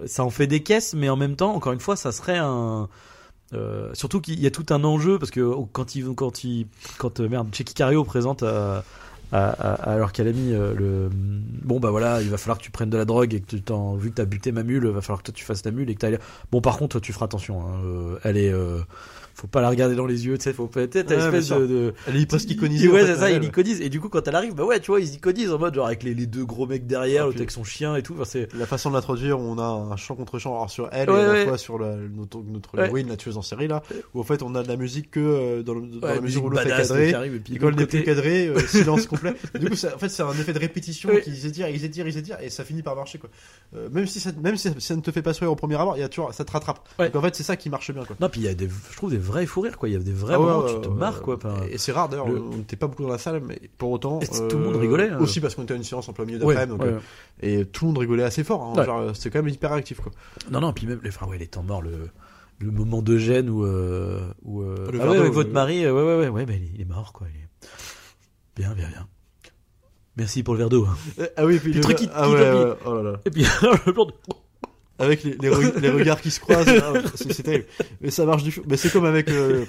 ça 0.06 0.24
en 0.24 0.30
fait 0.30 0.46
des 0.46 0.62
caisses, 0.62 0.94
mais 0.94 1.08
en 1.08 1.16
même 1.16 1.34
temps, 1.36 1.54
encore 1.54 1.72
une 1.72 1.80
fois, 1.80 1.96
ça 1.96 2.12
serait 2.12 2.38
un. 2.38 2.88
euh, 3.54 3.90
surtout 3.92 4.20
qu'il 4.20 4.38
y 4.40 4.46
a 4.46 4.50
tout 4.52 4.66
un 4.70 4.84
enjeu 4.84 5.18
parce 5.18 5.30
que 5.32 5.40
oh, 5.40 5.68
quand 5.72 5.94
il 5.96 6.04
quand 6.14 6.44
il 6.44 6.66
quand 6.98 7.18
merde 7.20 7.48
Checky 7.52 7.74
Cario 7.74 8.04
présente 8.04 8.42
à 8.44 8.84
à, 9.32 9.48
à- 9.50 9.92
alors 9.94 10.12
qu'elle 10.12 10.28
a 10.28 10.32
mis 10.32 10.52
euh, 10.52 10.74
le 10.74 11.08
bon 11.12 11.80
bah 11.80 11.90
voilà 11.90 12.22
il 12.22 12.28
va 12.30 12.36
falloir 12.38 12.58
que 12.58 12.62
tu 12.64 12.70
prennes 12.70 12.90
de 12.90 12.96
la 12.98 13.04
drogue 13.04 13.34
et 13.34 13.40
que 13.40 13.46
tu 13.46 13.62
t'en 13.62 13.96
vu 13.96 14.10
que 14.10 14.16
t'as 14.16 14.24
buté 14.26 14.52
ma 14.52 14.62
mule 14.62 14.86
va 14.88 15.00
falloir 15.00 15.22
que 15.22 15.32
tu 15.32 15.44
fasses 15.44 15.64
la 15.64 15.70
mule 15.72 15.90
et 15.90 15.94
que 15.94 16.00
t'ailles. 16.00 16.18
Bon 16.50 16.60
par 16.60 16.76
contre 16.78 17.00
tu 17.00 17.12
feras 17.12 17.26
attention 17.26 17.66
hein, 17.66 17.80
euh, 17.84 18.18
elle 18.24 18.36
est 18.36 18.52
euh, 18.52 18.80
faut 19.34 19.46
pas 19.46 19.60
la 19.60 19.68
regarder 19.70 19.94
dans 19.96 20.06
les 20.06 20.26
yeux 20.26 20.36
tu 20.38 20.44
sais 20.44 20.52
faut 20.52 20.66
t'as 20.68 20.80
Ouais, 20.86 21.14
espèce 21.16 21.48
de, 21.48 21.66
de 21.66 21.94
Elle 22.08 22.16
est 22.16 22.26
presque 22.26 22.50
iconisée. 22.50 22.88
Ouais, 22.88 23.04
c'est 23.06 23.16
ça, 23.16 23.30
elle. 23.30 23.42
il 23.42 23.48
iconise. 23.48 23.80
Et 23.80 23.88
du 23.88 24.00
coup, 24.00 24.08
quand 24.08 24.26
elle 24.26 24.34
arrive, 24.34 24.54
bah 24.54 24.64
ouais, 24.64 24.80
tu 24.80 24.90
vois, 24.90 25.00
ils 25.00 25.14
iconisent 25.14 25.52
en 25.52 25.58
mode 25.58 25.74
genre 25.74 25.86
avec 25.86 26.02
les, 26.02 26.14
les 26.14 26.26
deux 26.26 26.44
gros 26.44 26.66
mecs 26.66 26.86
derrière, 26.86 27.24
Ah, 27.26 27.30
puis- 27.30 27.38
avec 27.38 27.50
son 27.50 27.64
chien 27.64 27.96
et 27.96 28.02
tout. 28.02 28.14
Enfin, 28.14 28.24
c'est. 28.24 28.52
La 28.54 28.66
façon 28.66 28.90
de 28.90 28.94
l'introduire, 28.94 29.38
on 29.38 29.58
a 29.58 29.62
un 29.64 29.96
chant 29.96 30.14
contre 30.14 30.38
chant 30.38 30.54
alors 30.54 30.70
sur 30.70 30.88
elle 30.92 31.10
Ouais, 31.10 31.20
et 31.20 31.24
à 31.24 31.32
la 31.32 31.44
fois 31.46 31.58
sur 31.58 31.78
la, 31.78 31.94
notre, 31.96 32.42
notre 32.42 32.78
héroïne, 32.78 33.08
la 33.08 33.16
tueuse 33.16 33.36
en 33.36 33.42
série 33.42 33.68
là, 33.68 33.82
où 34.14 34.20
en 34.20 34.24
fait 34.24 34.42
on 34.42 34.54
a 34.54 34.62
de 34.62 34.68
la 34.68 34.76
musique 34.76 35.10
que 35.10 35.20
euh, 35.20 35.62
dans, 35.62 35.74
le, 35.74 35.82
la 36.02 36.20
mesure 36.20 36.44
où 36.44 36.50
l'autre 36.50 36.66
est 36.66 36.70
cadré. 36.70 37.14
arrive, 37.14 37.34
et 37.34 37.40
puis 37.40 37.56
quand 37.58 37.74
côté- 37.74 38.02
cadrée, 38.02 38.48
euh, 38.48 38.58
silence 38.66 39.06
complet. 39.06 39.34
Du 39.58 39.68
coup, 39.68 39.76
ça, 39.76 39.94
en 39.94 39.98
fait, 39.98 40.08
c'est 40.08 40.22
un 40.22 40.32
effet 40.32 40.52
de 40.52 40.58
répétition 40.58 41.08
Ouais. 41.10 41.20
qui 41.22 41.34
s'étire, 41.36 41.68
il 41.68 41.80
s'étire, 41.80 42.06
il 42.06 42.12
s'étire, 42.12 42.36
et 42.40 42.50
ça 42.50 42.64
finit 42.64 42.82
par 42.82 42.96
marcher, 42.96 43.18
quoi. 43.18 43.28
Euh, 43.76 43.88
même 43.90 44.06
si 44.06 44.20
ça, 44.20 44.30
même 44.42 44.56
si 44.56 44.70
ça, 44.78 44.96
ne 44.96 45.00
te 45.00 45.10
fait 45.10 45.22
pas 45.22 45.32
sourire 45.32 45.52
au 45.52 45.56
premier 45.56 45.74
abord, 45.76 45.96
il 45.96 46.00
y 46.00 46.02
a 46.04 46.08
toujours, 46.08 46.32
ça 46.34 46.44
te 46.44 46.52
rattrape. 46.52 46.88
Donc 46.98 47.14
en 47.16 47.22
fait, 47.22 47.34
c'est 47.34 47.42
ça 47.42 47.56
qui 47.56 47.70
marche 47.70 47.90
bien, 47.92 48.04
quoi. 48.04 48.16
Non, 48.20 48.28
puis 48.28 48.40
il 48.40 48.44
y 48.44 48.48
a 48.48 48.54
des, 48.54 48.68
je 48.90 48.96
trouve 48.96 49.10
des 49.10 49.18
vrais 49.22 49.46
fous 49.46 49.62
rires, 49.62 49.78
quoi. 49.78 49.88
Il 49.88 49.92
y 49.92 49.96
a 49.96 49.98
des 49.98 50.12
vrais 50.12 50.34
Ah 50.34 50.40
ouais, 50.40 50.46
moments 50.46 50.58
où 50.60 50.64
ouais, 50.66 50.74
tu 50.74 50.80
te 50.82 50.88
marres, 50.88 51.22
quoi. 51.22 51.38
Et 51.70 51.78
c'est 51.78 51.92
rare 51.92 52.08
d'ailleurs, 52.10 52.28
le- 52.28 52.40
on 52.40 52.56
n'était 52.58 52.76
pas 52.76 52.86
beaucoup 52.88 53.02
dans 53.04 53.08
la 53.08 53.18
salle, 53.18 53.40
mais 53.42 53.58
pour 53.78 53.90
autant. 53.90 54.18
Tout 54.18 54.58
le 54.58 54.64
monde 54.64 54.76
rigolait, 54.76 55.08
hein. 55.10 55.18
Aussi 55.20 55.40
parce 55.40 55.54
qu'on 55.54 55.62
était 55.62 55.74
à 55.74 55.76
une 55.76 55.84
séance 55.84 56.08
en 56.08 56.12
plein 56.12 56.24
milieu 56.26 56.44
ouais, 56.44 56.54
d'après, 56.54 56.66
donc, 56.66 56.82
ouais. 56.82 56.88
euh, 56.88 57.60
et 57.60 57.64
tout 57.64 57.84
le 57.84 57.88
monde 57.92 57.98
rigolait 57.98 58.24
assez 58.24 58.44
fort. 58.44 58.62
Hein, 58.78 58.84
euh, 58.88 59.14
c'était 59.14 59.30
quand 59.30 59.42
même 59.42 59.52
hyper 59.54 59.72
actif, 59.72 60.00
quoi. 60.00 60.12
Non, 60.50 60.60
non, 60.60 60.72
puis 60.72 60.86
même, 60.86 61.00
les, 61.02 61.08
enfin, 61.10 61.26
ouais, 61.26 61.38
les 61.38 61.46
temps 61.46 61.62
morts, 61.62 61.82
le, 61.82 62.08
le 62.60 62.70
moment 62.70 63.02
de 63.02 63.16
gêne 63.16 63.48
où, 63.50 63.64
euh, 63.64 64.20
où 64.44 64.62
euh, 64.62 64.90
Le 64.92 65.00
ah 65.00 65.08
ouais, 65.10 65.16
avec 65.18 65.32
votre 65.32 65.48
le- 65.48 65.54
mari, 65.54 65.84
euh, 65.84 65.92
ouais, 65.92 66.02
ouais, 66.02 66.18
ouais, 66.24 66.28
ouais, 66.28 66.46
bah, 66.46 66.52
il, 66.54 66.80
est, 66.80 66.84
mort, 66.84 67.12
quoi. 67.12 67.26
Est... 67.28 67.66
Bien, 68.60 68.74
bien, 68.74 68.88
bien. 68.88 69.06
Merci 70.16 70.42
pour 70.42 70.54
le 70.54 70.58
verre 70.58 70.68
d'eau. 70.68 70.84
hein. 70.84 70.94
Euh, 71.20 71.26
Ah 71.36 71.46
oui, 71.46 71.58
puis 71.58 71.70
Le 71.72 71.78
le 71.78 71.82
truc 71.84 71.96
qui- 71.96 72.08
ah 72.12 72.28
ouais, 72.28 72.34
ouais, 72.38 72.74
oh 72.84 72.94
là 72.96 73.02
là. 73.12 73.20
Et 73.24 73.30
puis, 73.30 73.42
le 73.86 73.92
plan 73.92 74.04
de- 74.04 74.12
Avec 74.98 75.24
les, 75.24 75.32
les, 75.40 75.48
re- 75.48 75.78
les 75.80 75.88
regards 75.90 76.20
qui 76.20 76.30
se 76.30 76.38
croisent, 76.38 76.66
là, 76.66 76.92
c'est 77.14 77.42
terrible. 77.42 77.64
Mais 78.00 78.10
ça 78.10 78.24
marche 78.24 78.42
du 78.44 78.52
fou. 78.52 78.62
Mais 78.68 78.76
c'est 78.76 78.90
comme 78.92 79.04
avec 79.06 79.28
euh, 79.30 79.64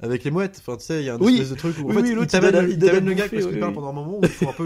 avec 0.00 0.24
les 0.24 0.30
mouettes. 0.30 0.62
Enfin, 0.66 0.78
tu 0.78 0.84
sais, 0.86 1.00
il 1.00 1.06
y 1.06 1.10
a 1.10 1.14
un 1.14 1.18
Oui. 1.18 1.34
espèce 1.34 1.50
de 1.50 1.54
truc 1.56 1.76
où 1.78 1.82
en 1.82 1.86
Oui, 1.88 1.94
fait, 1.94 2.00
oui, 2.02 2.08
il 2.10 2.78
donne- 2.78 3.04
le- 3.04 3.12
il 3.12 3.16
bouffer, 3.16 3.36
parce 3.36 3.46
parlent 3.58 3.68
oui. 3.70 3.74
pendant 3.74 3.88
un 3.88 3.92
moment 3.92 4.18
où 4.18 4.20
ils 4.22 4.28
font 4.28 4.48
un 4.50 4.52
peu 4.52 4.64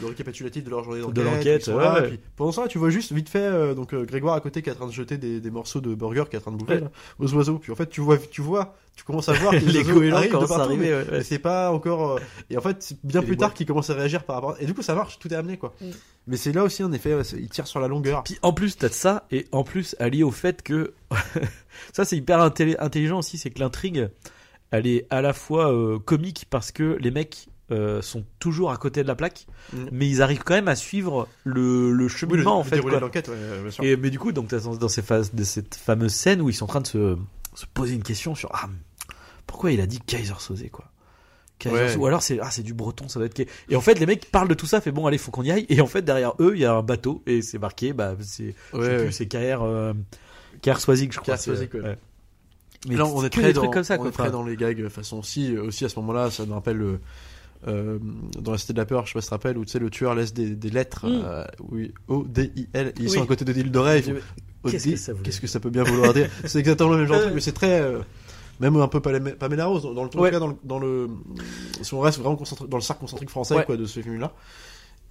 le, 0.00 0.06
récapitulatif 0.08 0.64
de 0.64 0.70
leur 0.70 0.84
journée 0.84 1.00
d'enquête. 1.00 1.14
De 1.14 1.22
l'enquête, 1.22 1.66
ils 1.66 1.72
ouais, 1.74 1.88
ouais. 1.88 2.08
puis 2.08 2.20
pendant 2.36 2.52
ça, 2.52 2.66
tu 2.68 2.78
vois 2.78 2.90
juste 2.90 3.12
vite 3.12 3.28
fait 3.28 3.38
euh, 3.40 3.74
donc 3.74 3.92
euh, 3.94 4.04
Grégoire 4.04 4.34
à 4.34 4.40
côté 4.40 4.62
qui 4.62 4.68
est 4.70 4.72
en 4.72 4.76
train 4.76 4.86
de 4.86 4.92
jeter 4.92 5.18
des, 5.18 5.40
des 5.40 5.50
morceaux 5.50 5.80
de 5.80 5.94
burger 5.94 6.24
qui 6.30 6.36
est 6.36 6.38
en 6.38 6.42
train 6.42 6.52
de 6.52 6.56
bouffer 6.56 6.74
Ouais. 6.74 6.80
là, 6.80 6.90
aux 7.18 7.34
oiseaux. 7.34 7.58
Puis 7.58 7.72
en 7.72 7.74
fait, 7.76 7.88
tu 7.88 8.00
vois, 8.00 8.18
tu 8.18 8.40
vois, 8.42 8.74
tu 8.96 9.04
commences 9.04 9.28
à 9.28 9.32
voir 9.34 9.52
que 9.58 9.64
les, 9.64 9.82
goélands 9.82 10.16
arrivent 10.18 10.30
de 10.30 10.34
commencent 10.34 10.50
à 10.52 10.56
partout, 10.56 10.72
arriver, 10.72 10.86
mais- 10.90 10.92
ouais, 10.94 11.02
ouais. 11.02 11.18
mais 11.18 11.22
c'est 11.24 11.38
pas 11.38 11.70
encore. 11.72 12.12
euh, 12.12 12.20
Et 12.50 12.56
en 12.56 12.60
fait, 12.60 12.76
c'est 12.82 12.96
bien 13.04 13.22
Et 13.22 13.26
plus 13.26 13.36
tard 13.36 13.54
qu'ils 13.54 13.66
commencent 13.66 13.90
à 13.90 13.94
réagir 13.94 14.24
par 14.24 14.36
rapport. 14.36 14.56
Et 14.60 14.66
du 14.66 14.74
coup, 14.74 14.82
ça 14.82 14.94
marche, 14.94 15.18
tout 15.18 15.32
est 15.32 15.36
amené 15.36 15.56
quoi. 15.56 15.74
Mm. 15.80 15.86
Mais 16.26 16.36
c'est 16.36 16.52
là 16.52 16.62
aussi 16.64 16.82
un 16.82 16.92
effet, 16.92 17.14
ouais, 17.14 17.24
c'est- 17.24 17.38
il 17.38 17.48
tire 17.48 17.66
sur 17.66 17.80
la 17.80 17.88
longueur. 17.88 18.22
Puis 18.22 18.38
en 18.42 18.52
plus, 18.52 18.76
t'as 18.76 18.88
de 18.88 18.94
ça, 18.94 19.26
et 19.30 19.46
en 19.52 19.64
plus, 19.64 19.96
allié 19.98 20.22
au 20.22 20.30
fait 20.30 20.62
que. 20.62 20.92
ça, 21.92 22.04
c'est 22.04 22.16
hyper 22.16 22.38
intelli- 22.40 22.76
intelligent 22.78 23.18
aussi, 23.18 23.38
c'est 23.38 23.50
que 23.50 23.58
l'intrigue, 23.58 24.08
elle 24.70 24.86
est 24.86 25.06
à 25.10 25.22
la 25.22 25.32
fois 25.32 25.72
euh, 25.72 25.98
comique 25.98 26.46
parce 26.50 26.70
que 26.72 26.96
les 27.00 27.10
mecs 27.10 27.48
euh, 27.70 28.02
sont 28.02 28.24
toujours 28.38 28.70
à 28.72 28.76
côté 28.76 29.02
de 29.02 29.08
la 29.08 29.14
plaque, 29.14 29.46
Mm. 29.72 29.76
mais 29.92 30.08
ils 30.08 30.22
arrivent 30.22 30.42
quand 30.44 30.54
même 30.54 30.68
à 30.68 30.74
suivre 30.76 31.28
le, 31.44 31.90
le 31.92 31.96
Oui, 31.96 32.02
le, 32.02 32.08
cheminement, 32.08 32.60
en 32.60 32.62
le 32.62 32.68
fait. 32.68 32.80
quoi. 32.80 32.92
ouais, 32.92 33.00
ouais, 33.02 33.62
bien 33.62 33.70
sûr. 33.70 33.84
Et, 33.84 33.96
mais 33.96 34.10
du 34.10 34.18
coup, 34.18 34.32
donc, 34.32 34.48
dans, 34.48 34.88
ces 34.88 35.02
phases, 35.02 35.32
de 35.34 35.44
cette 35.44 35.74
fameuse 35.74 36.12
scène 36.14 36.40
où 36.40 36.48
ils 36.48 36.54
sont 36.54 36.64
en 36.64 36.68
train 36.68 36.80
de 36.80 36.86
se, 36.86 37.16
se 37.54 37.66
poser 37.72 37.94
une 37.94 38.02
question 38.02 38.34
sur 38.34 38.50
ah, 38.52 38.68
pourquoi 39.46 39.72
il 39.72 39.80
a 39.80 39.86
dit 39.86 40.00
Kaiser 40.00 40.34
Sosé, 40.38 40.68
quoi. 40.68 40.86
Kaiser 41.58 41.74
Ouais. 41.74 41.88
Soze. 41.88 41.96
Ou 41.98 42.06
alors 42.06 42.22
c'est 42.22 42.40
ah 42.40 42.50
c'est 42.50 42.62
du 42.62 42.72
breton 42.72 43.06
ça 43.08 43.18
doit 43.20 43.26
être 43.26 43.38
et 43.68 43.76
en 43.76 43.82
fait 43.82 43.98
les 43.98 44.06
mecs 44.06 44.30
parlent 44.30 44.48
de 44.48 44.54
tout 44.54 44.64
ça 44.64 44.80
fait 44.80 44.92
bon 44.92 45.06
allez 45.06 45.18
faut 45.18 45.30
qu'on 45.30 45.42
y 45.42 45.50
aille 45.50 45.66
et 45.68 45.82
en 45.82 45.86
fait 45.86 46.00
derrière 46.00 46.32
eux 46.40 46.52
il 46.54 46.60
y 46.60 46.64
a 46.64 46.72
un 46.72 46.82
bateau 46.82 47.22
et 47.26 47.42
c'est 47.42 47.58
marqué 47.58 47.92
bah 47.92 48.14
c'est 48.20 48.54
Ouais, 48.72 49.12
c'est 49.12 49.26
KR, 49.26 49.60
euh, 49.62 49.92
KR 50.62 50.78
je 50.78 51.18
crois. 51.18 51.36
KR 51.36 51.50
ouais. 51.74 51.98
Mais 52.88 52.96
là, 52.96 53.04
on 53.06 53.22
est 53.24 53.28
très 53.28 53.52
dans, 53.52 53.68
comme 53.70 53.84
ça, 53.84 53.94
on 53.96 53.98
quoi. 53.98 54.08
est 54.08 54.12
très 54.12 54.22
Enfin, 54.22 54.32
dans 54.32 54.42
les 54.42 54.56
gags, 54.56 54.88
façon 54.88 55.18
aussi, 55.18 55.56
aussi 55.58 55.84
à 55.84 55.90
ce 55.90 55.98
moment-là, 56.00 56.30
ça 56.30 56.46
me 56.46 56.54
rappelle 56.54 56.80
euh, 56.80 56.98
euh, 57.68 57.98
dans 58.38 58.52
la 58.52 58.58
Cité 58.58 58.72
de 58.72 58.78
la 58.78 58.86
Peur, 58.86 59.04
je 59.06 59.10
sais 59.10 59.14
pas 59.14 59.20
si 59.20 59.26
tu 59.26 59.30
te 59.30 59.34
rappelles, 59.34 59.58
où 59.58 59.64
tu 59.64 59.70
sais, 59.72 59.78
le 59.78 59.90
tueur 59.90 60.14
laisse 60.14 60.32
des, 60.32 60.50
des 60.54 60.70
lettres, 60.70 61.06
Mm. 61.06 61.22
euh, 61.24 61.44
oui, 61.70 61.92
O-D-I-L, 62.08 62.92
ils 62.98 63.02
Oui. 63.04 63.10
sont 63.10 63.22
à 63.22 63.26
côté 63.26 63.44
de 63.44 63.52
l'île 63.52 63.70
d'oreille. 63.70 64.02
Qu'est-ce 64.68 64.88
que 64.90 64.96
ça 64.96 65.12
Qu'est-ce 65.22 65.40
que 65.40 65.46
ça 65.46 65.60
peut 65.60 65.70
bien 65.70 65.82
vouloir 65.84 66.12
dire 66.14 66.28
C'est 66.44 66.58
exactement 66.58 66.90
le 66.90 66.98
même 66.98 67.06
genre 67.06 67.16
de 67.18 67.22
truc, 67.22 67.34
mais 67.34 67.40
c'est 67.40 67.52
très, 67.52 67.80
euh, 67.80 68.00
même 68.60 68.76
un 68.76 68.88
peu 68.88 69.00
Pamela 69.00 69.66
Rose, 69.66 69.82
dans, 69.82 69.92
dans 69.94 70.04
le, 70.04 70.18
Ouais. 70.20 70.30
cas, 70.30 70.38
dans 70.38 70.48
le, 70.48 70.56
dans 70.64 70.78
le, 70.78 71.08
si 71.82 71.94
on 71.94 72.00
reste 72.00 72.18
vraiment 72.18 72.36
concentré, 72.36 72.66
dans 72.68 72.76
le 72.76 72.82
cercle 72.82 73.00
concentrique 73.00 73.30
français, 73.30 73.54
Ouais. 73.56 73.64
quoi, 73.64 73.76
de 73.76 73.84
ce 73.86 74.00
film-là. 74.00 74.32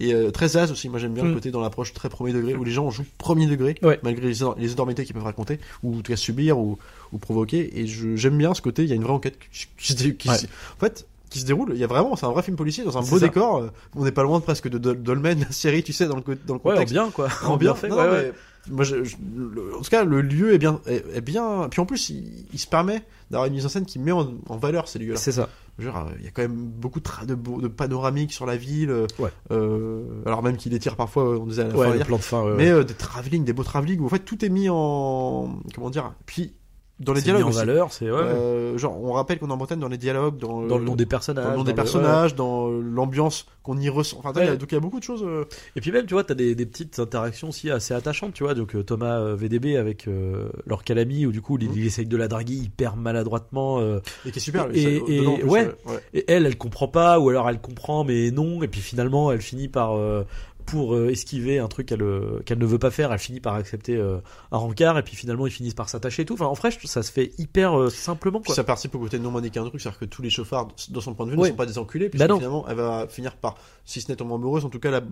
Et 0.02 0.14
euh, 0.14 0.30
très 0.30 0.56
as 0.56 0.70
aussi, 0.70 0.88
moi 0.88 0.98
j'aime 0.98 1.12
bien 1.12 1.24
Mm. 1.24 1.28
le 1.28 1.34
côté 1.34 1.50
dans 1.50 1.60
l'approche 1.60 1.92
très 1.92 2.08
premier 2.08 2.32
degré, 2.32 2.54
où 2.54 2.64
les 2.64 2.70
gens 2.70 2.88
jouent 2.90 3.04
premier 3.18 3.46
degré, 3.46 3.74
Ouais. 3.82 4.00
malgré 4.02 4.28
les, 4.28 4.34
les 4.56 4.72
énormités 4.72 5.04
qu'ils 5.04 5.12
peuvent 5.14 5.22
raconter, 5.24 5.58
ou 5.82 5.92
en 5.94 5.96
tout 6.00 6.10
cas 6.12 6.16
subir, 6.16 6.58
ou, 6.58 6.78
ou 7.12 7.18
provoquer. 7.18 7.78
Et 7.78 7.86
j'aime 7.86 8.38
bien 8.38 8.54
ce 8.54 8.62
côté, 8.62 8.82
il 8.84 8.88
y 8.88 8.92
a 8.92 8.94
une 8.94 9.02
vraie 9.02 9.12
enquête 9.12 9.36
qui, 9.52 9.66
qui 9.76 10.16
qui 10.16 10.28
Ouais. 10.30 10.36
en 10.36 10.80
fait, 10.80 11.06
qui 11.30 11.38
se 11.38 11.46
déroule. 11.46 11.70
Il 11.74 11.78
y 11.80 11.84
a 11.84 11.86
vraiment, 11.86 12.14
c'est 12.16 12.26
un 12.26 12.30
vrai 12.32 12.42
film 12.42 12.56
policier 12.56 12.84
dans 12.84 12.98
un 12.98 13.02
beau 13.02 13.18
ça. 13.18 13.26
décor. 13.26 13.56
euh, 13.58 13.68
On 13.96 14.04
n'est 14.04 14.12
pas 14.12 14.22
loin 14.24 14.40
presque 14.40 14.68
de 14.68 14.78
Dol- 14.78 15.00
Dolmen, 15.02 15.40
la 15.40 15.50
série, 15.52 15.82
tu 15.82 15.92
sais, 15.94 16.06
dans 16.06 16.16
le, 16.16 16.22
dans 16.46 16.54
le 16.54 16.60
Ouais, 16.60 16.72
en 16.72 16.74
contexte. 16.74 16.92
bien 16.92 17.10
quoi. 17.10 17.28
En 17.44 17.52
En 17.52 17.56
bien 17.56 17.74
fait. 17.74 17.88
Non, 17.88 17.96
ouais, 17.96 18.04
mais 18.06 18.10
ouais. 18.12 18.32
Moi, 18.68 18.84
je- 18.84 19.04
je- 19.04 19.16
le- 19.36 19.74
en 19.74 19.80
tout 19.80 19.88
cas, 19.90 20.04
le 20.04 20.20
lieu 20.20 20.52
est 20.52 20.58
bien, 20.58 20.80
est, 20.86 21.02
est 21.14 21.20
bien. 21.22 21.68
Puis 21.70 21.80
en 21.80 21.86
plus, 21.86 22.10
il, 22.10 22.44
il 22.52 22.58
se 22.58 22.66
permet 22.66 23.02
d'avoir 23.30 23.46
une 23.46 23.54
mise 23.54 23.64
en 23.64 23.70
scène 23.70 23.86
qui 23.86 23.98
met 23.98 24.12
en, 24.12 24.34
en 24.50 24.56
valeur 24.58 24.86
ces 24.86 24.98
lieux-là. 24.98 25.18
C'est 25.18 25.32
ça. 25.32 25.48
Genre, 25.78 25.96
euh, 25.96 26.10
il 26.18 26.24
y 26.26 26.28
a 26.28 26.30
quand 26.30 26.42
même 26.42 26.54
beaucoup 26.56 27.00
de, 27.00 27.08
de, 27.26 27.34
de 27.62 27.68
panoramiques 27.68 28.34
sur 28.34 28.44
la 28.44 28.56
ville. 28.58 28.90
euh, 28.90 29.06
Ouais. 29.18 29.30
euh, 29.50 30.02
alors 30.26 30.42
même 30.42 30.58
qu'il 30.58 30.74
étire 30.74 30.94
parfois, 30.96 31.38
on 31.38 31.46
disait 31.46 31.62
à 31.62 31.68
la 31.68 31.74
Ouais, 31.76 31.88
fin 31.88 31.94
le 31.94 32.04
plan 32.04 32.16
de 32.18 32.22
fin. 32.22 32.42
ouais, 32.42 32.54
Mais 32.56 32.64
ouais. 32.64 32.80
euh, 32.80 32.84
des 32.84 32.92
travelling, 32.92 33.44
des 33.44 33.54
beaux 33.54 33.62
travelling 33.64 34.00
où 34.00 34.04
en 34.06 34.08
fait 34.10 34.18
tout 34.18 34.44
est 34.44 34.50
mis 34.50 34.68
en 34.68 35.58
comment 35.74 35.88
dire. 35.88 36.12
Puis 36.26 36.52
dans 37.00 37.12
les 37.12 37.22
dialogues 37.22 37.44
en 37.44 37.48
aussi. 37.48 37.58
valeur, 37.58 37.92
c'est 37.92 38.10
ouais. 38.10 38.18
Euh, 38.20 38.78
genre, 38.78 39.02
on 39.02 39.12
rappelle 39.12 39.38
qu'on 39.38 39.48
est 39.48 39.52
en 39.52 39.56
Bretagne 39.56 39.80
dans 39.80 39.88
les 39.88 39.98
dialogues, 39.98 40.38
dans, 40.38 40.62
dans 40.66 40.78
le 40.78 40.84
nom 40.84 40.94
des 40.96 41.06
personnages. 41.06 41.44
dans 41.44 41.50
le 41.50 41.56
nom 41.56 41.64
des 41.64 41.74
personnages, 41.74 42.34
dans 42.34 42.68
l'ambiance 42.68 43.46
qu'on 43.62 43.76
y 43.78 43.88
ressent. 43.88 44.16
Enfin, 44.22 44.32
Ouais. 44.38 44.56
donc 44.56 44.70
il 44.70 44.74
y 44.74 44.78
a 44.78 44.80
beaucoup 44.80 44.98
de 44.98 45.04
choses. 45.04 45.22
euh, 45.24 45.44
Et 45.76 45.80
puis 45.80 45.92
même, 45.92 46.06
tu 46.06 46.14
vois, 46.14 46.24
t'as 46.24 46.34
des, 46.34 46.54
des 46.54 46.66
petites 46.66 46.98
interactions 46.98 47.48
aussi 47.48 47.70
assez 47.70 47.92
attachantes, 47.94 48.32
tu 48.34 48.44
vois. 48.44 48.54
Donc 48.54 48.74
euh, 48.74 48.82
Thomas 48.82 49.18
euh, 49.18 49.34
VDB 49.36 49.76
avec 49.76 50.08
euh, 50.08 50.48
leur 50.66 50.84
calami, 50.84 51.26
où 51.26 51.32
du 51.32 51.40
coup, 51.42 51.58
il, 51.60 51.68
Mhm. 51.68 51.74
il 51.76 51.86
essaye 51.86 52.06
de 52.06 52.16
la 52.16 52.28
draguer 52.28 52.54
hyper 52.54 52.96
maladroitement. 52.96 53.80
euh, 53.80 54.00
et 54.26 54.30
qui 54.30 54.38
est 54.38 54.42
super. 54.42 54.68
Et- 54.72 55.00
dedans, 55.00 55.36
et- 55.36 55.40
plus, 55.40 55.48
ouais. 55.50 55.66
ouais. 55.86 56.00
et 56.14 56.24
elle, 56.30 56.46
elle 56.46 56.56
comprend 56.58 56.88
pas, 56.88 57.18
ou 57.18 57.28
alors 57.28 57.48
elle 57.48 57.60
comprend 57.60 58.04
mais 58.04 58.30
non. 58.30 58.62
Et 58.62 58.68
puis 58.68 58.80
finalement, 58.80 59.30
elle 59.32 59.40
finit 59.40 59.68
par 59.68 59.96
euh, 59.96 60.24
pour 60.66 60.94
euh, 60.94 61.10
esquiver 61.10 61.58
un 61.58 61.68
truc 61.68 61.86
qu'elle 61.86 62.02
euh, 62.02 62.40
qu'elle 62.44 62.58
ne 62.58 62.66
veut 62.66 62.78
pas 62.78 62.90
faire, 62.90 63.12
elle 63.12 63.18
finit 63.18 63.40
par 63.40 63.54
accepter 63.54 63.96
euh, 63.96 64.18
un 64.52 64.58
rencard 64.58 64.98
et 64.98 65.02
puis 65.02 65.16
finalement 65.16 65.46
ils 65.46 65.52
finissent 65.52 65.74
par 65.74 65.88
s'attacher 65.88 66.22
et 66.22 66.24
tout. 66.24 66.34
Enfin, 66.34 66.46
en 66.46 66.54
vrai, 66.54 66.70
ça 66.70 67.02
se 67.02 67.10
fait 67.12 67.32
hyper 67.38 67.90
simplement 67.90 68.40
quoi. 68.40 68.54
ça 68.54 68.64
participe 68.64 68.94
au 68.94 68.98
côté 68.98 69.18
non 69.18 69.30
manichéen 69.30 69.64
du 69.64 69.70
truc, 69.70 69.80
c'est-à-dire 69.80 70.00
que 70.00 70.04
tous 70.04 70.22
les 70.22 70.30
chauffards, 70.30 70.68
dans 70.90 71.00
son 71.00 71.14
point 71.14 71.26
de 71.26 71.32
vue, 71.32 71.36
ne 71.38 71.44
sont 71.46 71.54
pas 71.54 71.66
des 71.66 71.78
enculés, 71.78 72.08
puisque 72.08 72.26
Bah 72.26 72.34
finalement, 72.34 72.66
elle 72.68 72.76
va 72.76 73.06
finir 73.08 73.36
par, 73.36 73.56
si 73.84 74.00
ce 74.00 74.10
n'est 74.10 74.16
tombant 74.16 74.36
amoureuse, 74.36 74.64
en 74.64 74.70
tout 74.70 74.80
cas, 74.80 74.90
la, 74.90 75.02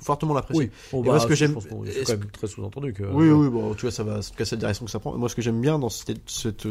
fortement 0.00 0.34
l'apprécier. 0.34 0.66
Oui. 0.66 0.70
Bon, 0.92 1.02
Et 1.04 1.06
moi, 1.06 1.20
ce 1.20 1.26
que 1.26 1.34
j'aime- 1.34 1.56
c'est 1.60 2.04
quand 2.04 2.12
même 2.18 2.30
très 2.30 2.46
sous-entendu 2.46 2.92
que. 2.92 3.04
Oui, 3.04 3.28
oui, 3.30 3.48
bon, 3.48 3.70
en 3.70 3.74
tout 3.74 3.86
cas, 3.86 3.92
ça 3.92 4.04
va, 4.04 4.18
en 4.18 4.20
tout 4.20 4.34
cas, 4.36 4.44
cette 4.44 4.60
direction 4.60 4.84
que 4.84 4.90
ça 4.90 5.00
prend. 5.00 5.16
Moi, 5.16 5.28
ce 5.28 5.34
que 5.34 5.42
j'aime 5.42 5.60
bien 5.60 5.78
dans 5.78 5.88
cette, 5.88 6.28
cette 6.28 6.66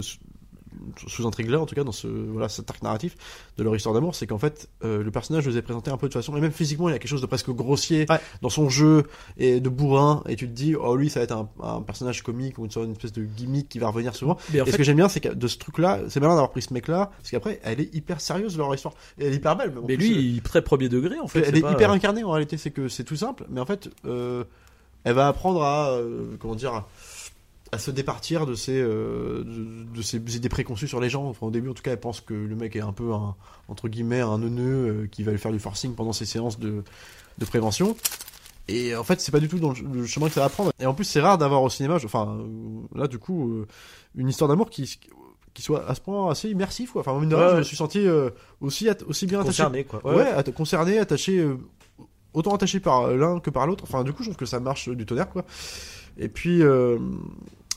euh, 0.73 1.07
sous-intrigue-là, 1.07 1.59
en 1.59 1.65
tout 1.65 1.75
cas, 1.75 1.83
dans 1.83 1.91
ce, 1.91 2.07
voilà, 2.07 2.49
cet 2.49 2.69
arc 2.69 2.81
narratif 2.83 3.15
de 3.57 3.63
leur 3.63 3.75
histoire 3.75 3.93
d'amour, 3.95 4.15
c'est 4.15 4.27
qu'en 4.27 4.37
fait, 4.37 4.69
euh, 4.83 5.03
le 5.03 5.11
personnage 5.11 5.47
nous 5.47 5.57
est 5.57 5.61
présenté 5.61 5.91
un 5.91 5.97
peu 5.97 6.07
de 6.07 6.13
façon, 6.13 6.35
et 6.37 6.41
même 6.41 6.51
physiquement, 6.51 6.89
il 6.89 6.93
y 6.93 6.95
a 6.95 6.99
quelque 6.99 7.09
chose 7.09 7.21
de 7.21 7.25
presque 7.27 7.49
grossier 7.51 8.05
Ouais. 8.09 8.19
dans 8.41 8.49
son 8.49 8.69
jeu 8.69 9.03
et 9.37 9.59
de 9.59 9.69
bourrin, 9.69 10.23
et 10.27 10.35
tu 10.35 10.47
te 10.47 10.53
dis, 10.53 10.75
oh, 10.75 10.95
lui, 10.95 11.09
ça 11.09 11.19
va 11.19 11.23
être 11.25 11.31
un, 11.33 11.49
un 11.61 11.81
personnage 11.81 12.23
comique 12.23 12.57
ou 12.57 12.65
une, 12.65 12.71
une 12.83 12.91
espèce 12.91 13.13
de 13.13 13.23
gimmick 13.23 13.69
qui 13.69 13.79
va 13.79 13.87
revenir 13.87 14.15
souvent. 14.15 14.37
Mais 14.53 14.61
en 14.61 14.65
et 14.65 14.71
ce 14.71 14.77
que 14.77 14.83
j'aime 14.83 14.97
bien, 14.97 15.09
c'est 15.09 15.19
que 15.19 15.29
de 15.29 15.47
ce 15.47 15.57
truc-là, 15.57 15.99
c'est 16.09 16.19
malin 16.19 16.33
d'avoir 16.33 16.51
pris 16.51 16.61
ce 16.61 16.73
mec-là, 16.73 17.11
parce 17.17 17.31
qu'après, 17.31 17.59
elle 17.63 17.79
est 17.81 17.93
hyper 17.93 18.21
sérieuse, 18.21 18.57
leur 18.57 18.73
histoire. 18.73 18.93
Et 19.19 19.25
elle 19.25 19.33
est 19.33 19.37
hyper 19.37 19.55
belle, 19.55 19.73
mais 19.87 19.97
plus, 19.97 20.07
lui, 20.07 20.15
euh, 20.17 20.21
il 20.21 20.37
est 20.37 20.41
très 20.41 20.61
premier 20.61 20.89
degré 20.89 21.19
en 21.19 21.27
fait. 21.27 21.43
elle 21.47 21.57
est 21.57 21.61
pas- 21.61 21.71
hyper 21.73 21.91
incarnée 21.91 22.23
en 22.23 22.31
réalité, 22.31 22.57
c'est 22.57 22.71
que 22.71 22.87
c'est 22.87 23.03
tout 23.03 23.15
simple, 23.15 23.45
mais 23.49 23.59
en 23.61 23.65
fait, 23.65 23.89
euh, 24.05 24.43
elle 25.03 25.13
va 25.15 25.27
apprendre 25.27 25.63
à, 25.63 25.91
euh, 25.93 26.35
comment 26.39 26.55
dire, 26.55 26.83
à, 27.71 27.77
se 27.77 27.91
départir 27.91 28.45
de 28.45 28.53
ses, 28.55 28.79
euh, 28.79 29.43
de, 29.43 29.95
de 29.95 30.01
ses 30.01 30.17
idées 30.35 30.49
préconçues 30.49 30.87
sur 30.87 30.99
les 30.99 31.09
gens. 31.09 31.25
Enfin, 31.25 31.47
au 31.47 31.51
début, 31.51 31.69
en 31.69 31.73
tout 31.73 31.83
cas, 31.83 31.91
elle 31.91 31.99
pense 31.99 32.21
que 32.21 32.33
le 32.33 32.55
mec 32.55 32.75
est 32.75 32.81
un 32.81 32.93
peu 32.93 33.13
un, 33.13 33.35
entre 33.67 33.87
guillemets, 33.89 34.21
un 34.21 34.37
neuneu 34.37 34.63
euh, 35.03 35.07
qui 35.11 35.23
va 35.23 35.31
lui 35.31 35.39
faire 35.39 35.51
du 35.51 35.59
forcing 35.59 35.93
pendant 35.95 36.13
ses 36.13 36.25
séances 36.25 36.59
de, 36.59 36.83
de 37.37 37.45
prévention. 37.45 37.95
Et 38.67 38.95
en 38.95 39.03
fait, 39.03 39.19
c'est 39.19 39.31
pas 39.31 39.39
du 39.39 39.47
tout 39.47 39.59
dans 39.59 39.73
le, 39.73 40.05
chemin 40.05 40.27
que 40.27 40.33
ça 40.33 40.41
va 40.41 40.49
prendre. 40.49 40.71
Et 40.79 40.85
en 40.85 40.93
plus, 40.93 41.05
c'est 41.05 41.19
rare 41.21 41.37
d'avoir 41.37 41.63
au 41.63 41.69
cinéma, 41.69 41.97
je- 41.97 42.05
enfin, 42.05 42.37
euh, 42.39 42.99
là, 42.99 43.07
du 43.07 43.17
coup, 43.17 43.51
euh, 43.51 43.67
une 44.15 44.29
histoire 44.29 44.47
d'amour 44.47 44.69
qui, 44.69 44.99
qui 45.53 45.61
soit 45.61 45.87
à 45.89 45.95
ce 45.95 46.01
point 46.01 46.29
assez 46.29 46.49
immersif, 46.49 46.91
quoi. 46.91 47.01
Enfin, 47.01 47.19
mine 47.19 47.29
de 47.29 47.35
rien, 47.35 47.43
Ouais, 47.45 47.49
je 47.49 47.53
ouais. 47.55 47.59
me 47.59 47.63
suis 47.65 47.77
senti 47.77 48.05
aussi, 48.61 48.87
aussi 49.07 49.25
bien 49.27 49.39
attaché 49.39 49.63
concerné 49.63 49.83
quoi. 49.83 50.05
Ouais, 50.15 50.25
concerné, 50.55 50.99
attaché, 50.99 51.45
autant 52.33 52.53
attaché 52.53 52.79
par 52.79 53.07
l'un 53.11 53.39
que 53.39 53.49
par 53.49 53.65
l'autre. 53.67 53.83
Enfin, 53.85 54.03
du 54.03 54.13
coup, 54.13 54.23
je 54.23 54.29
trouve 54.29 54.37
que 54.37 54.45
ça 54.45 54.59
marche 54.59 54.87
du 54.89 55.05
tonnerre, 55.05 55.29
quoi. 55.29 55.43
Et 56.17 56.29
puis, 56.29 56.61
euh, 56.61 56.97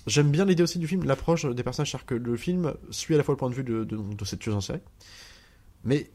j'aime 0.06 0.30
bien 0.30 0.44
l'idée 0.44 0.62
aussi 0.62 0.78
du 0.78 0.86
film, 0.86 1.04
l'approche 1.04 1.46
des 1.46 1.62
personnages, 1.62 1.90
c'est-à-dire 1.90 2.06
que 2.06 2.14
le 2.14 2.36
film 2.36 2.74
suit 2.90 3.14
à 3.14 3.18
la 3.18 3.24
fois 3.24 3.32
le 3.34 3.38
point 3.38 3.50
de 3.50 3.54
vue 3.54 3.64
de, 3.64 3.84
de, 3.84 3.96
de 3.96 4.24
cette 4.24 4.38
tueuse 4.40 4.54
en 4.54 4.60
série, 4.60 4.80
mais, 5.84 6.10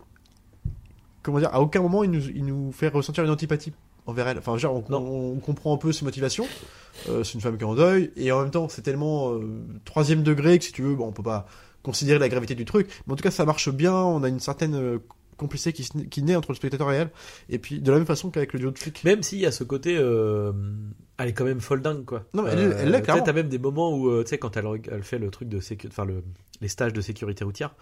comment 1.24 1.40
dire, 1.40 1.50
à 1.54 1.62
aucun 1.62 1.82
moment 1.82 2.04
il 2.04 2.12
nous, 2.12 2.28
il 2.30 2.46
nous 2.46 2.72
fait 2.72 2.88
ressentir 2.90 3.24
une 3.24 3.30
antipathie 3.30 3.74
envers 4.06 4.28
elle. 4.28 4.38
Enfin, 4.40 4.58
genre, 4.58 4.76
on, 4.76 4.92
Non. 4.92 5.00
on- 5.00 5.34
on 5.34 5.40
comprend 5.40 5.74
un 5.74 5.78
peu 5.78 5.92
ses 5.92 6.04
motivations. 6.06 6.48
Euh, 7.10 7.24
c'est 7.24 7.34
une 7.36 7.42
femme 7.42 7.58
qui 7.58 7.64
est 7.64 7.68
en 7.68 7.76
deuil, 7.76 8.12
et 8.16 8.32
en 8.32 8.42
même 8.42 8.52
temps, 8.52 8.68
c'est 8.70 8.82
tellement 8.82 9.34
euh, 9.34 9.42
troisième 9.86 10.24
degré 10.24 10.58
que 10.60 10.66
si 10.66 10.72
tu 10.72 10.82
veux, 10.82 10.96
bon, 10.96 11.08
on 11.08 11.12
peut 11.12 11.24
pas 11.24 11.46
considérer 11.84 12.20
la 12.20 12.28
gravité 12.28 12.56
du 12.56 12.66
truc, 12.66 12.88
mais 13.08 13.14
en 13.14 13.16
tout 13.16 13.24
cas, 13.24 13.32
ça 13.32 13.46
marche 13.46 13.70
bien. 13.70 13.94
On 13.94 14.24
a 14.24 14.28
une 14.30 14.40
certaine 14.40 14.76
euh, 14.76 15.00
complicité 15.40 15.74
qui, 15.74 15.88
qui 16.10 16.22
naît 16.24 16.36
entre 16.36 16.52
le 16.52 16.56
spectateur 16.56 16.92
et 16.92 16.98
elle. 16.98 17.10
Et 17.50 17.58
puis, 17.58 17.80
de 17.82 17.92
la 17.92 17.98
même 17.98 18.06
façon 18.06 18.30
qu'avec 18.30 18.54
le 18.54 18.60
duo 18.60 18.72
de 18.72 18.78
flics. 18.78 19.04
Même 19.04 19.24
s'il 19.24 19.40
y 19.40 19.46
a 19.48 19.52
ce 19.52 19.64
côté, 19.64 19.98
euh, 19.98 20.52
elle 21.18 21.30
est 21.30 21.34
quand 21.34 21.46
même 21.46 21.62
folle 21.62 21.82
dingue 21.82 22.06
quoi. 22.06 22.26
Non, 22.34 22.44
mais 22.44 22.52
elle 22.52 22.60
est- 22.60 22.76
elle 22.96 23.02
clairement. 23.02 23.24
T'as 23.24 23.34
même 23.34 23.50
des 23.50 23.58
moments 23.58 23.96
où, 23.96 24.10
euh, 24.10 24.24
tu 24.24 24.30
sais, 24.30 24.38
quand 24.38 24.56
elle, 24.58 24.66
elle 24.92 25.04
fait 25.04 25.18
le 25.20 25.32
truc 25.32 25.50
de 25.50 25.60
enfin 25.88 26.06
le, 26.06 26.24
les 26.62 26.68
stages 26.68 26.94
de 26.94 27.02
sécurité 27.02 27.44
routière, 27.44 27.74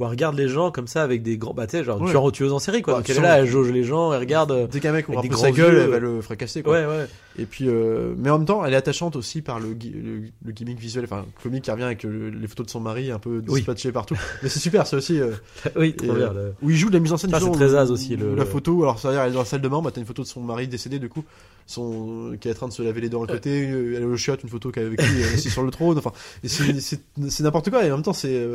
où 0.00 0.02
elle 0.04 0.10
regarde 0.10 0.36
les 0.36 0.48
gens 0.48 0.72
comme 0.72 0.88
ça 0.88 1.02
avec 1.04 1.22
des 1.22 1.38
grands, 1.38 1.54
bah 1.54 1.66
tu 1.68 1.76
sais, 1.76 1.84
genre 1.84 2.00
Ouais. 2.00 2.10
tueur 2.10 2.32
tueuse 2.32 2.52
en 2.52 2.58
série 2.58 2.82
quoi. 2.82 2.94
Ouais, 2.94 3.00
Donc 3.00 3.10
elle 3.10 3.18
est 3.18 3.20
là, 3.20 3.38
elle 3.38 3.46
jauge 3.46 3.70
les 3.70 3.84
gens, 3.84 4.12
elle 4.12 4.18
regarde. 4.18 4.68
Dès 4.70 4.80
qu'un 4.80 4.90
mec 4.92 5.08
ouvre 5.08 5.20
un 5.20 5.22
peu 5.28 5.36
sa 5.36 5.52
gueule, 5.52 5.74
yeux, 5.74 5.80
elle 5.82 5.90
va 5.90 5.96
euh. 5.96 6.00
le 6.00 6.20
fracasser, 6.20 6.62
quoi. 6.64 6.72
Ouais 6.72 6.84
ouais. 6.86 7.06
Et 7.38 7.46
puis, 7.46 7.68
euh, 7.68 8.14
mais 8.16 8.30
en 8.30 8.38
même 8.38 8.46
temps, 8.46 8.64
elle 8.64 8.72
est 8.74 8.76
attachante 8.76 9.14
aussi 9.16 9.40
par 9.42 9.58
le, 9.60 9.68
le, 9.70 10.22
le 10.44 10.52
gimmick 10.52 10.78
visuel, 10.78 11.04
enfin, 11.04 11.24
comique 11.42 11.64
qui 11.64 11.70
revient 11.70 11.82
avec 11.84 12.04
euh, 12.04 12.30
les 12.32 12.46
photos 12.48 12.66
de 12.66 12.70
son 12.70 12.80
mari 12.80 13.10
un 13.10 13.18
peu 13.18 13.42
Oui. 13.48 13.60
dispatchées 13.60 13.92
partout. 13.92 14.16
mais 14.42 14.48
c'est 14.48 14.58
super, 14.60 14.86
c'est 14.86 14.96
aussi, 14.96 15.20
euh, 15.20 15.30
oui, 15.76 15.94
trop 15.94 16.12
Et, 16.12 16.16
bien. 16.16 16.32
où 16.62 16.70
il 16.70 16.76
joue 16.76 16.88
de 16.88 16.94
la 16.94 17.00
mise 17.00 17.12
en 17.12 17.16
scène. 17.16 17.30
Ça, 17.30 17.38
c'est 17.40 17.50
très 17.52 17.74
az 17.76 17.90
aussi, 17.92 18.16
le- 18.16 18.34
la 18.34 18.44
photo, 18.44 18.82
alors, 18.82 18.98
c'est-à-dire, 18.98 19.20
elle 19.22 19.30
est 19.30 19.34
dans 19.34 19.40
la 19.40 19.44
salle 19.44 19.60
de 19.60 19.68
bain, 19.68 19.80
bah, 19.82 19.90
t'as 19.92 20.00
une 20.00 20.06
photo 20.06 20.22
de 20.22 20.28
son 20.28 20.40
mari 20.40 20.66
décédé, 20.68 20.98
du 21.00 21.08
coup, 21.08 21.24
son, 21.66 22.36
qui 22.40 22.48
est 22.48 22.52
en 22.52 22.54
train 22.54 22.68
de 22.68 22.72
se 22.72 22.82
laver 22.82 23.00
les 23.00 23.08
dents 23.08 23.22
à 23.24 23.26
côté, 23.28 23.62
elle 23.64 23.94
est 24.02 24.04
au 24.04 24.16
chiotte, 24.16 24.42
une 24.42 24.48
photo 24.48 24.70
qu'avec 24.70 25.00
lui, 25.02 25.22
elle 25.22 25.34
est 25.34 25.38
sur 25.48 25.62
le 25.62 25.70
trône, 25.70 25.98
enfin, 25.98 26.12
c'est, 26.44 27.42
n'importe 27.42 27.70
quoi, 27.70 27.84
et 27.84 27.90
en 27.90 27.96
même 27.96 28.04
temps, 28.04 28.12
c'est, 28.12 28.46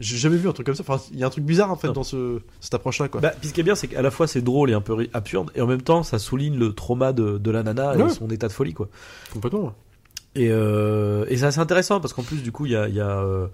j'ai 0.00 0.16
jamais 0.16 0.36
vu 0.36 0.48
un 0.48 0.52
truc 0.52 0.66
comme 0.66 0.74
ça, 0.74 0.84
enfin, 0.86 1.02
il 1.12 1.18
y 1.18 1.24
a 1.24 1.26
un 1.26 1.30
truc 1.30 1.44
bizarre, 1.44 1.70
en 1.72 1.76
fait, 1.76 1.88
Non. 1.88 1.92
dans 1.94 2.02
ce, 2.04 2.40
cette 2.60 2.74
approche-là, 2.74 3.08
quoi. 3.08 3.20
Bah, 3.20 3.32
puis 3.40 3.48
ce 3.48 3.54
qui 3.54 3.60
est 3.60 3.64
bien, 3.64 3.74
c'est 3.74 3.88
qu'à 3.88 4.02
la 4.02 4.10
fois 4.10 4.26
c'est 4.26 4.42
drôle 4.42 4.70
et 4.70 4.74
un 4.74 4.80
peu 4.80 5.08
absurde, 5.12 5.50
et 5.54 5.60
en 5.60 5.66
même 5.66 5.82
temps 5.82 6.02
ça 6.02 6.18
souligne 6.18 6.56
le 6.58 6.72
trauma 6.72 7.12
de, 7.12 7.38
de 7.38 7.50
la 7.50 7.62
nana 7.62 7.94
et 7.96 8.08
son 8.10 8.28
état 8.30 8.46
de 8.48 8.52
folie 8.52 8.74
quoi. 8.74 8.88
Complètement. 9.32 9.74
Et, 10.34 10.48
euh, 10.50 11.24
et 11.28 11.36
c'est 11.38 11.46
assez 11.46 11.58
intéressant 11.58 12.00
parce 12.00 12.12
qu'en 12.12 12.22
plus 12.22 12.42
du 12.42 12.52
coup 12.52 12.66
il 12.66 12.72
y 12.72 12.76
a, 12.76 12.86
y 12.88 13.00
a 13.00 13.18
euh, 13.18 13.48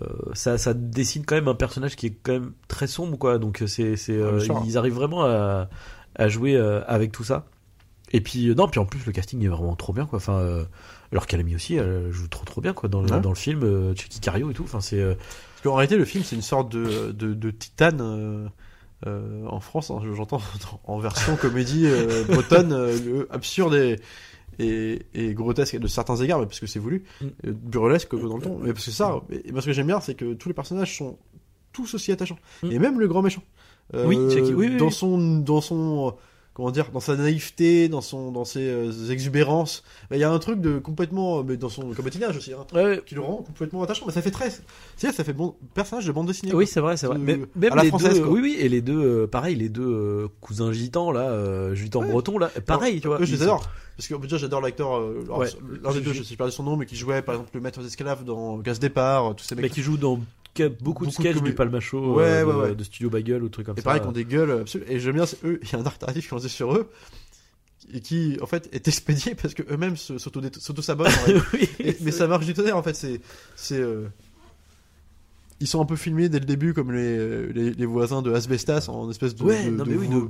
euh, 0.00 0.06
ça, 0.34 0.58
ça 0.58 0.74
dessine 0.74 1.24
quand 1.24 1.34
même 1.34 1.48
un 1.48 1.54
personnage 1.54 1.96
qui 1.96 2.06
est 2.06 2.16
quand 2.22 2.32
même 2.32 2.52
très 2.68 2.86
sombre 2.86 3.18
quoi. 3.18 3.38
Donc 3.38 3.64
c'est, 3.66 3.96
c'est 3.96 4.12
euh, 4.12 4.36
bien 4.36 4.44
sûr. 4.44 4.62
ils 4.64 4.78
arrivent 4.78 4.94
vraiment 4.94 5.24
à, 5.24 5.68
à 6.14 6.28
jouer 6.28 6.56
avec 6.86 7.10
tout 7.10 7.24
ça. 7.24 7.46
Et 8.12 8.20
puis 8.20 8.54
non, 8.54 8.68
puis 8.68 8.78
en 8.80 8.86
plus 8.86 9.04
le 9.06 9.12
casting 9.12 9.42
est 9.44 9.48
vraiment 9.48 9.74
trop 9.76 9.92
bien 9.92 10.04
quoi. 10.06 10.18
Enfin, 10.18 10.64
alors 11.10 11.26
qu'Alami 11.26 11.54
aussi, 11.56 11.74
elle 11.76 12.12
joue 12.12 12.28
trop 12.28 12.44
trop 12.44 12.60
bien 12.60 12.74
quoi 12.74 12.88
dans 12.88 13.00
le, 13.02 13.10
Ouais. 13.10 13.20
dans 13.20 13.30
le 13.30 13.34
film, 13.34 13.94
Checky 13.96 14.20
Cario 14.20 14.50
et 14.50 14.54
tout. 14.54 14.64
Enfin 14.64 14.80
c'est 14.80 15.16
Parce 15.62 15.72
qu'en 15.74 15.74
réalité, 15.76 15.96
le 15.96 16.04
film, 16.06 16.24
c'est 16.24 16.36
une 16.36 16.42
sorte 16.42 16.72
de, 16.72 17.12
de, 17.12 17.34
de 17.34 17.50
titane 17.50 18.00
euh, 18.00 18.48
euh, 19.06 19.46
en 19.46 19.60
France, 19.60 19.90
hein, 19.90 20.00
j'entends, 20.14 20.40
en 20.84 20.98
version 20.98 21.36
comédie 21.36 21.84
euh, 21.86 22.24
bretonne, 22.24 22.72
euh, 22.72 23.26
absurde 23.30 23.74
et, 23.74 23.96
et, 24.58 25.02
et 25.14 25.34
grotesque 25.34 25.76
de 25.78 25.86
certains 25.86 26.16
égards, 26.16 26.38
mais 26.40 26.46
parce 26.46 26.60
que 26.60 26.66
c'est 26.66 26.78
voulu, 26.78 27.04
Mm. 27.20 27.26
euh, 27.26 27.52
burlesque 27.52 28.14
dans 28.14 28.36
le 28.36 28.42
ton. 28.42 28.58
Mais 28.62 28.72
parce 28.72 28.86
que 28.86 28.90
ça, 28.90 29.20
et 29.30 29.52
moi 29.52 29.60
ce 29.60 29.66
que 29.66 29.72
j'aime 29.72 29.86
bien, 29.86 30.00
c'est 30.00 30.14
que 30.14 30.32
tous 30.34 30.48
les 30.48 30.54
personnages 30.54 30.96
sont 30.96 31.18
tous 31.72 31.92
aussi 31.94 32.10
attachants. 32.12 32.38
Mm. 32.62 32.72
Et 32.72 32.78
même 32.78 32.98
le 33.00 33.06
grand 33.08 33.22
méchant. 33.22 33.42
Euh, 33.94 34.06
Oui, 34.06 34.16
Jackie, 34.30 34.54
oui, 34.54 34.68
oui, 34.68 34.76
dans 34.76 34.86
oui. 34.86 34.92
son, 34.92 35.38
dans 35.40 35.60
son, 35.60 36.08
euh, 36.08 36.10
comment 36.54 36.70
dire, 36.70 36.90
dans 36.92 37.00
sa 37.00 37.16
naïveté, 37.16 37.88
dans 37.88 38.00
son, 38.00 38.32
dans 38.32 38.44
ses 38.44 38.68
euh, 38.68 39.10
exubérances, 39.10 39.82
il 40.10 40.18
y 40.18 40.24
a 40.24 40.30
un 40.30 40.38
truc 40.38 40.60
de 40.60 40.78
complètement, 40.78 41.42
mais 41.44 41.56
dans 41.56 41.68
son 41.68 41.92
comédiennage 41.94 42.36
aussi, 42.36 42.52
hein, 42.52 42.66
ouais, 42.74 43.02
qui 43.06 43.14
le 43.14 43.20
rend 43.22 43.36
complètement 43.36 43.82
attachant. 43.82 44.04
Mais 44.06 44.12
ça 44.12 44.20
fait 44.22 44.30
très, 44.30 44.50
c'est 44.96 45.12
ça 45.12 45.24
fait 45.24 45.32
bon 45.32 45.54
personnage 45.74 46.06
de 46.06 46.12
bande 46.12 46.26
dessinée. 46.26 46.52
Oui, 46.54 46.66
c'est 46.66 46.80
vrai, 46.80 46.96
c'est 46.96 47.06
vrai. 47.06 47.16
Euh, 47.16 47.20
Mais, 47.22 47.38
même 47.56 47.72
à 47.72 47.76
la 47.76 47.82
les 47.84 47.88
française, 47.88 48.14
deux, 48.18 48.24
quoi. 48.24 48.32
oui, 48.32 48.40
oui, 48.42 48.56
et 48.58 48.68
les 48.68 48.80
deux, 48.82 49.00
euh, 49.00 49.26
pareil, 49.26 49.54
les 49.54 49.68
deux 49.68 49.82
euh, 49.86 50.28
cousins 50.40 50.72
gitans 50.72 51.12
là, 51.12 51.30
euh, 51.30 51.74
gitan 51.74 52.00
Ouais. 52.00 52.10
breton 52.10 52.38
là, 52.38 52.50
pareil, 52.66 53.00
tu 53.00 53.08
vois. 53.08 53.20
Eux, 53.20 53.24
je 53.24 53.32
les 53.36 53.42
adore. 53.42 53.68
Parce 53.96 54.08
que 54.08 54.14
déjà, 54.14 54.38
j'adore 54.38 54.60
l'acteur. 54.62 54.96
euh, 54.96 55.24
Ouais. 55.28 55.48
L'un 55.82 55.92
des 55.92 56.00
deux, 56.00 56.14
je- 56.14 56.22
sais 56.22 56.36
pas 56.36 56.50
son 56.50 56.62
nom, 56.62 56.76
mais 56.76 56.86
qui 56.86 56.96
jouait 56.96 57.20
par 57.22 57.34
exemple 57.34 57.50
le 57.54 57.60
maître 57.60 57.82
d'escalave 57.82 58.24
dans 58.24 58.56
Gaz 58.58 58.78
Départ, 58.80 59.26
euh, 59.30 59.34
tous 59.34 59.44
ces 59.44 59.54
mecs. 59.54 59.62
Mais 59.64 59.68
qui 59.70 59.82
jouent 59.82 59.98
dans 59.98 60.18
beaucoup, 60.58 60.68
de 60.70 60.78
Beaucoup 60.82 61.06
de 61.06 61.10
sketchs 61.10 61.42
du 61.42 61.54
Palmacho, 61.54 62.14
Ouais, 62.16 62.24
euh, 62.24 62.44
ouais, 62.44 62.52
de, 62.52 62.58
ouais. 62.70 62.74
de 62.74 62.84
Studio 62.84 63.08
Bagel 63.10 63.42
ou 63.42 63.48
trucs 63.48 63.66
comme 63.66 63.76
Et 63.78 63.80
ça. 63.80 63.84
pareil, 63.84 64.00
qui 64.00 64.06
ont 64.08 64.12
des 64.12 64.24
gueules 64.24 64.50
absolument. 64.62 64.90
Et 64.90 64.98
j'aime 65.00 65.14
bien, 65.14 65.24
eux, 65.44 65.60
il 65.62 65.70
y 65.70 65.74
a 65.76 65.78
un 65.78 65.86
arc 65.86 66.00
narratif 66.00 66.28
qui 66.28 66.34
est 66.34 66.36
lancé 66.36 66.48
sur 66.48 66.74
eux, 66.74 66.90
et 67.92 68.00
qui, 68.00 68.36
en 68.42 68.46
fait, 68.46 68.68
est 68.72 68.86
expédié 68.88 69.34
parce 69.34 69.54
que 69.54 69.62
eux-mêmes 69.72 69.96
se- 69.96 70.18
s'auto- 70.18 70.40
s'auto-sabotent. 70.58 71.06
en 71.08 71.10
réalité. 71.26 71.46
oui, 71.54 71.68
Et- 71.80 71.96
mais 72.02 72.10
ça 72.12 72.26
marche 72.26 72.46
du 72.46 72.54
tonnerre, 72.54 72.76
en 72.76 72.82
fait. 72.82 72.94
C'est. 72.94 73.20
c'est 73.56 73.78
euh, 73.80 74.06
Ils 75.62 75.66
sont 75.66 75.80
un 75.82 75.84
peu 75.84 75.96
filmés 75.96 76.28
dès 76.30 76.38
le 76.38 76.46
début 76.46 76.72
comme 76.72 76.90
les, 76.92 77.52
les, 77.52 77.72
les 77.74 77.86
voisins 77.86 78.22
de 78.22 78.32
Asbestas 78.32 78.86
en 78.88 79.10
espèce 79.10 79.34
de. 79.34 79.42
Ouais, 79.44 79.66
de, 79.66 79.70
non 79.70 79.84
de 79.84 79.90
mais 79.90 79.96
oui, 79.96 80.08
de 80.08 80.14
vo- 80.14 80.26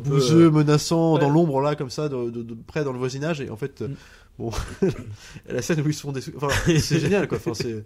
bouseux, 0.00 0.46
un 0.46 0.50
menaçant, 0.50 1.14
ouais. 1.14 1.20
dans 1.20 1.30
l'ombre 1.30 1.60
là, 1.60 1.76
comme 1.76 1.90
ça, 1.90 2.08
de, 2.08 2.56
près 2.66 2.82
dans 2.84 2.92
le 2.92 2.98
voisinage. 2.98 3.40
Et 3.40 3.50
en 3.50 3.56
fait, 3.56 3.82
Mm. 3.82 3.94
Bon, 4.38 4.50
la 5.48 5.62
scène 5.62 5.80
où 5.80 5.88
ils 5.88 5.94
se 5.94 6.02
font 6.02 6.12
des, 6.12 6.20
enfin, 6.36 6.48
c'est 6.78 6.98
génial 6.98 7.28
quoi. 7.28 7.38
Enfin, 7.38 7.52
c'est, 7.54 7.84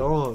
vraiment. 0.00 0.28
euh, 0.28 0.32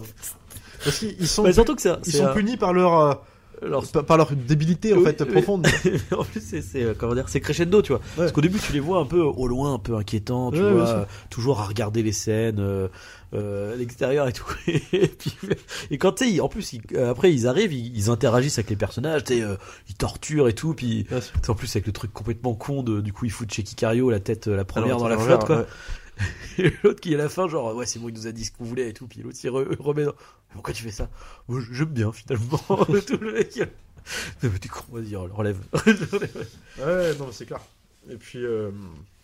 Parce 0.83 0.99
qu'ils 0.99 1.15
ils 1.19 1.27
sont, 1.27 1.51
surtout 1.51 1.75
que 1.75 1.81
ils 2.07 2.11
sont 2.13 2.25
un- 2.27 2.33
punis 2.33 2.57
par 2.57 2.73
leur, 2.73 2.99
euh, 2.99 3.13
alors, 3.61 3.85
par, 3.87 4.15
leur 4.17 4.31
débilité 4.33 4.93
en 4.93 5.01
fait 5.01 5.21
oui. 5.21 5.31
profonde. 5.33 5.67
en 6.17 6.23
plus 6.23 6.41
c'est, 6.41 6.63
euh, 6.83 6.93
comment 6.97 7.13
dire, 7.13 7.27
c'est 7.27 7.41
crescendo, 7.41 7.81
tu 7.81 7.91
vois. 7.91 8.01
Parce 8.15 8.31
qu'au 8.31 8.41
début 8.41 8.59
tu 8.59 8.71
les 8.71 8.79
vois 8.79 8.99
un 8.99 9.05
peu 9.05 9.19
au 9.21 9.47
loin, 9.47 9.73
un 9.73 9.79
peu 9.79 9.95
inquiétants, 9.95 10.51
tu 10.51 10.61
Ouais, 10.61 10.71
vois, 10.71 11.07
toujours 11.29 11.59
à 11.59 11.65
regarder 11.65 12.01
les 12.03 12.13
scènes. 12.13 12.59
euh, 12.59 12.87
euh, 13.33 13.74
à 13.74 13.75
l'extérieur 13.75 14.27
et 14.27 14.33
tout 14.33 14.45
et 14.67 15.07
puis 15.07 15.36
et 15.91 15.98
quand 16.00 16.13
tu 16.13 16.25
sais 16.25 16.31
ils- 16.31 16.41
en 16.41 16.50
plus 16.50 16.74
ils- 16.74 16.81
euh, 16.95 17.12
après 17.12 17.31
ils 17.31 17.48
arrivent 17.48 17.74
ils, 17.74 17.95
ils 17.95 18.09
interagissent 18.09 18.57
avec 18.57 18.69
les 18.71 18.75
personnages 18.75 19.24
tu 19.24 19.36
sais 19.36 19.41
euh, 19.43 19.55
ils 19.88 19.95
torturent 19.95 20.48
et 20.48 20.53
tout 20.53 20.74
puis 20.74 21.05
En 21.48 21.53
plus, 21.55 21.75
avec 21.75 21.86
le 21.88 21.91
truc 21.93 22.12
complètement 22.13 22.53
con 22.55 22.83
de, 22.83 23.01
du 23.01 23.13
coup, 23.13 23.25
il 23.25 23.31
fout 23.31 23.51
chez 23.51 23.63
Kikario 23.63 24.09
la 24.09 24.19
tête, 24.19 24.48
euh, 24.48 24.55
la 24.55 24.65
première 24.65 24.95
Alors, 24.95 25.01
dans 25.01 25.07
la 25.09 25.17
flotte, 25.17 25.45
quoi. 25.45 25.57
ouais. 25.59 25.65
Et 26.65 26.74
l'autre 26.83 27.00
qui 27.00 27.12
est 27.13 27.15
à 27.15 27.17
la 27.19 27.29
fin, 27.29 27.48
genre, 27.48 27.75
ouais, 27.75 27.86
c'est 27.86 27.98
bon, 28.00 28.09
il 28.09 28.15
nous 28.15 28.27
a 28.27 28.31
dit 28.31 28.43
ce 28.45 28.51
qu'on 28.51 28.65
voulait 28.65 28.89
et 28.89 28.93
tout. 28.93 29.07
Puis 29.07 29.21
l'autre, 29.21 29.38
il 29.43 29.50
re- 29.50 29.75
remet 29.81 30.03
dans. 30.05 30.13
Pourquoi 30.53 30.74
tu 30.74 30.83
fais 30.83 30.91
ça? 30.91 31.09
Moi, 31.48 31.62
j'aime 31.71 31.88
bien, 31.88 32.12
finalement. 32.12 32.57
tout 33.07 33.17
le 33.21 33.33
mec. 33.33 33.62
Mais 34.43 34.50
t'es 34.59 34.67
con, 34.67 34.83
vas-y, 34.91 35.15
relève. 35.15 35.57
Ouais, 36.79 37.15
non, 37.17 37.29
c'est 37.31 37.45
clair. 37.45 37.62
Et 38.09 38.15
puis, 38.15 38.43
euh, 38.43 38.71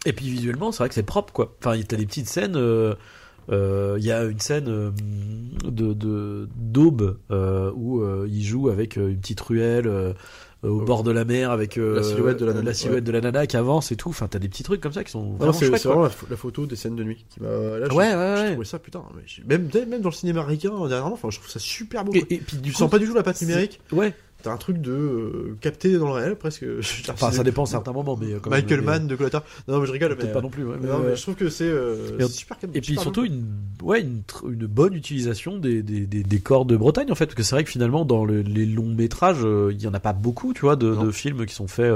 et 0.06 0.14
puis, 0.14 0.30
visuellement, 0.30 0.72
c'est 0.72 0.80
vrai 0.80 0.90
que 0.90 0.96
c'est 0.96 1.04
propre, 1.04 1.34
quoi. 1.34 1.56
Enfin, 1.60 1.80
t'as 1.88 1.98
des 1.98 2.06
petites 2.06 2.30
scènes. 2.30 2.56
Euh, 2.56 2.96
Il 3.52 4.04
y 4.04 4.12
a 4.12 4.24
une 4.24 4.40
scène 4.40 4.68
euh, 4.70 4.92
de 5.64 6.48
d'aube 6.56 7.18
euh, 7.32 7.72
où 7.76 8.02
euh, 8.02 8.28
il 8.30 8.44
joue 8.44 8.70
avec 8.70 8.98
euh, 8.98 9.10
une 9.10 9.20
petite 9.20 9.42
ruelle 9.42 9.88
euh, 9.88 10.14
au 10.64 10.82
Oh. 10.82 10.82
bord 10.82 11.04
de 11.04 11.12
la 11.12 11.26
mer 11.26 11.52
avec 11.52 11.78
euh, 11.78 11.98
La 11.98 12.02
silhouette 12.04 12.40
de 12.40 12.46
la 12.46 12.54
nana, 12.54 12.74
silhouette 12.74 12.96
ouais. 12.96 13.02
de 13.02 13.12
la 13.12 13.22
nana 13.22 13.46
qui 13.46 13.56
avance 13.56 13.92
et 13.92 13.96
tout. 13.96 14.10
Enfin, 14.10 14.28
t'as 14.28 14.40
des 14.40 14.50
petits 14.50 14.64
trucs 14.64 14.82
comme 14.82 14.94
ça 14.94 15.04
qui 15.04 15.12
sont 15.12 15.34
vraiment 15.34 15.54
c'est 15.54 15.68
vraiment 15.68 16.02
la, 16.04 16.10
pho- 16.10 16.26
la 16.28 16.38
photo 16.38 16.66
des 16.66 16.76
scènes 16.76 16.96
de 16.96 17.04
nuit 17.04 17.24
qui 17.30 17.40
m'a. 17.40 17.50
Ouais, 17.50 17.88
ouais, 17.92 18.16
ouais. 18.16 18.50
trouvais 18.52 18.66
ça 18.66 18.80
putain. 18.80 19.04
mais 19.48 19.58
même, 19.60 19.70
même 19.88 20.02
dans 20.02 20.10
le 20.10 20.16
cinéma 20.16 20.42
américain 20.42 20.70
dernièrement, 20.88 21.14
enfin, 21.14 21.30
je 21.30 21.38
trouve 21.38 21.52
ça 21.52 21.60
super 21.60 22.04
beau. 22.04 22.14
Et, 22.16 22.24
puis 22.26 22.58
du 22.58 22.70
Tu 22.70 22.72
coup, 22.72 22.80
sens 22.80 22.90
pas 22.90 22.98
du 22.98 23.06
tout 23.06 23.14
la 23.14 23.22
patte 23.22 23.40
numérique. 23.44 23.80
Ouais. 23.92 24.16
T'as 24.44 24.52
un 24.52 24.58
truc 24.58 24.80
de 24.80 24.92
euh, 24.92 25.58
capté 25.60 25.98
dans 25.98 26.08
le 26.08 26.14
réel 26.14 26.36
presque. 26.36 26.66
Enfin, 27.10 27.32
ça 27.32 27.44
dépend 27.44 27.64
à 27.64 27.66
certains 27.66 27.94
moments, 27.94 28.16
mais 28.16 28.34
euh, 28.34 28.40
quand 28.40 28.50
Michael 28.52 28.82
Mann 28.82 29.08
de 29.08 29.16
Colata. 29.16 29.44
Non, 29.68 29.80
mais 29.80 29.88
je 29.88 29.92
rigole. 29.92 30.16
Peut-être 30.16 30.28
Mais, 30.28 30.34
pas 30.34 30.42
non 30.42 30.50
plus. 30.50 30.66
ouais, 30.66 30.76
mais, 30.80 30.88
non, 30.88 31.00
mais 31.00 31.16
je 31.16 31.22
trouve 31.22 31.36
que 31.36 31.50
c'est 31.50 31.64
euh, 31.64 32.28
super. 32.28 32.58
Et 32.74 32.82
puis 32.82 32.98
surtout 32.98 33.26
une, 33.26 33.46
ouais, 33.82 34.02
une, 34.02 34.22
une 34.48 34.68
bonne 34.68 34.94
utilisation 34.94 35.58
des, 35.58 35.82
des, 35.82 36.40
corps 36.40 36.66
de 36.66 36.78
Bretagne 36.78 37.12
en 37.12 37.16
fait, 37.16 37.26
parce 37.26 37.36
que 37.36 37.44
c'est 37.44 37.56
vrai 37.56 37.64
que 37.64 37.70
finalement 37.72 38.06
dans 38.06 38.24
le- 38.26 38.42
les 38.42 38.66
longs 38.66 38.94
métrages, 38.94 39.46
il 39.72 39.82
y 39.82 39.88
en 39.88 39.94
a 39.94 40.00
pas 40.00 40.14
beaucoup, 40.14 40.54
tu 40.54 40.62
vois, 40.62 40.76
de 40.76 41.12
films 41.12 41.46
qui 41.46 41.56
sont 41.56 41.68
faits. 41.68 41.92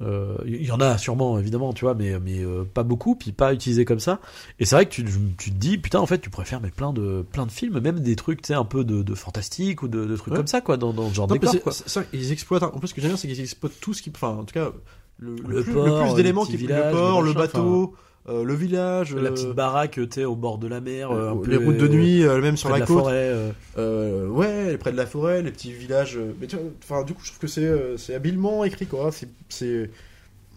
Euh, 0.00 0.36
euh, 0.40 0.44
Il 0.46 0.64
y 0.66 0.70
en 0.72 0.80
a 0.80 0.98
sûrement 0.98 1.38
évidemment, 1.38 1.72
tu 1.72 1.84
vois, 1.84 1.94
mais 1.94 2.18
mais 2.20 2.40
euh, 2.40 2.64
pas 2.64 2.82
beaucoup, 2.82 3.14
puis 3.14 3.32
pas 3.32 3.54
utilisés 3.54 3.84
comme 3.84 4.00
ça. 4.00 4.20
Et 4.58 4.64
c'est 4.64 4.74
vrai 4.74 4.86
que 4.86 4.90
tu, 4.90 5.04
tu 5.38 5.50
te 5.50 5.56
dis 5.56 5.78
putain 5.78 6.00
en 6.00 6.06
fait 6.06 6.18
tu 6.18 6.30
pourrais 6.30 6.46
faire 6.46 6.60
mais 6.60 6.70
plein 6.70 6.92
de 6.92 7.24
plein 7.32 7.46
de 7.46 7.50
films, 7.52 7.78
même 7.80 8.00
des 8.00 8.16
trucs 8.16 8.42
tu 8.42 8.48
sais 8.48 8.54
un 8.54 8.64
peu 8.64 8.84
de, 8.84 9.02
de 9.02 9.14
fantastique 9.14 9.82
ou 9.82 9.88
de, 9.88 10.04
de 10.04 10.16
trucs 10.16 10.32
Ouais. 10.32 10.38
comme 10.38 10.46
ça 10.46 10.60
quoi, 10.60 10.76
dans, 10.76 10.92
dans 10.92 11.08
ce 11.10 11.14
genre 11.14 11.26
de 11.28 11.34
décor 11.34 11.52
c'est- 11.52 11.60
quoi. 11.60 11.72
ça, 11.72 12.02
ils 12.12 12.32
exploitent. 12.32 12.62
En 12.64 12.78
plus, 12.78 12.88
ce 12.88 12.94
que 12.94 13.00
j'aime 13.00 13.10
bien, 13.10 13.16
c'est 13.16 13.28
qu'ils 13.28 13.40
exploitent 13.40 13.78
tout 13.80 13.94
ce 13.94 14.02
qui. 14.02 14.10
Enfin, 14.14 14.28
en 14.30 14.44
tout 14.44 14.54
cas, 14.54 14.70
le, 15.18 15.36
Le 15.36 15.62
plus, 15.62 15.72
le 15.74 16.14
d'éléments 16.16 16.44
qui 16.44 16.56
le 16.56 16.90
port, 16.90 17.22
le 17.22 17.28
le, 17.28 17.34
bateau, 17.34 17.94
euh, 18.28 18.42
le 18.42 18.54
village, 18.54 19.14
La 19.14 19.22
euh, 19.28 19.30
petite 19.32 19.50
baraque, 19.52 20.00
tu 20.10 20.24
au 20.24 20.34
bord 20.34 20.56
de 20.58 20.66
la 20.66 20.80
mer, 20.80 21.10
euh, 21.10 21.32
un 21.32 21.36
peu, 21.36 21.50
les 21.50 21.56
routes 21.58 21.76
de 21.76 21.88
nuit, 21.88 22.22
même 22.24 22.56
sur 22.56 22.70
la 22.70 22.80
côte. 22.80 22.98
forêt. 23.00 23.32
ouais, 23.76 24.76
près 24.78 24.92
de 24.92 24.96
la 24.96 25.06
forêt, 25.06 25.42
les 25.42 25.50
petits 25.50 25.72
villages. 25.72 26.18
Mais 26.40 26.46
enfin, 26.82 27.02
du 27.04 27.12
coup, 27.14 27.20
je 27.22 27.28
trouve 27.30 27.40
que 27.40 27.46
c'est 27.46 27.96
c'est 27.98 28.14
habilement 28.14 28.64
écrit, 28.64 28.86
quoi. 28.86 29.10
C'est, 29.48 29.90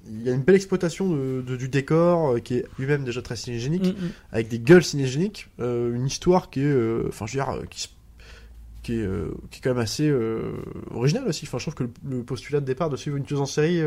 il 0.09 0.24
y 0.24 0.29
a 0.29 0.33
une 0.33 0.41
belle 0.43 0.55
exploitation 0.55 1.09
de, 1.09 1.41
de- 1.45 1.57
du 1.57 1.67
décor 1.67 2.41
qui 2.41 2.55
est 2.59 2.65
lui-même 2.79 3.03
déjà 3.03 3.21
très 3.21 3.36
cinégénique, 3.36 3.83
Mm, 3.83 4.05
mm. 4.05 4.09
avec 4.31 4.47
des 4.47 4.59
gueules 4.59 4.83
cinégéniques, 4.86 5.50
une 5.59 6.05
histoire 6.07 6.50
qui 6.50 6.62
est, 6.62 6.75
enfin, 7.09 7.25
je 7.25 7.38
veux 7.38 7.43
dire, 7.43 7.69
qui, 7.69 7.89
qui 8.83 8.93
est, 9.01 9.07
qui 9.51 9.59
est 9.59 9.62
quand 9.62 9.71
même 9.71 9.79
assez 9.83 10.09
originale 10.95 11.27
aussi. 11.27 11.43
Enfin, 11.45 11.57
je 11.57 11.63
trouve 11.65 11.75
que 11.75 11.83
le, 11.83 11.89
le 12.17 12.24
postulat 12.24 12.62
de 12.62 12.65
départ 12.65 12.89
de 12.89 12.95
suivre 12.95 13.17
une 13.17 13.25
tueuse 13.25 13.41
en 13.41 13.45
série 13.45 13.81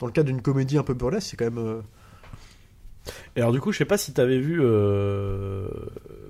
dans 0.00 0.06
le 0.06 0.12
cadre 0.12 0.26
d'une 0.26 0.42
comédie 0.42 0.76
un 0.78 0.82
peu 0.82 0.94
burlesque, 0.94 1.28
c'est 1.30 1.36
quand 1.36 1.48
même. 1.52 1.82
Et 3.36 3.40
alors 3.40 3.52
du 3.52 3.60
coup, 3.60 3.72
je 3.72 3.78
sais 3.78 3.84
pas 3.84 3.98
si 3.98 4.12
t'avais 4.12 4.38
vu 4.38 4.60
euh, 4.62 5.66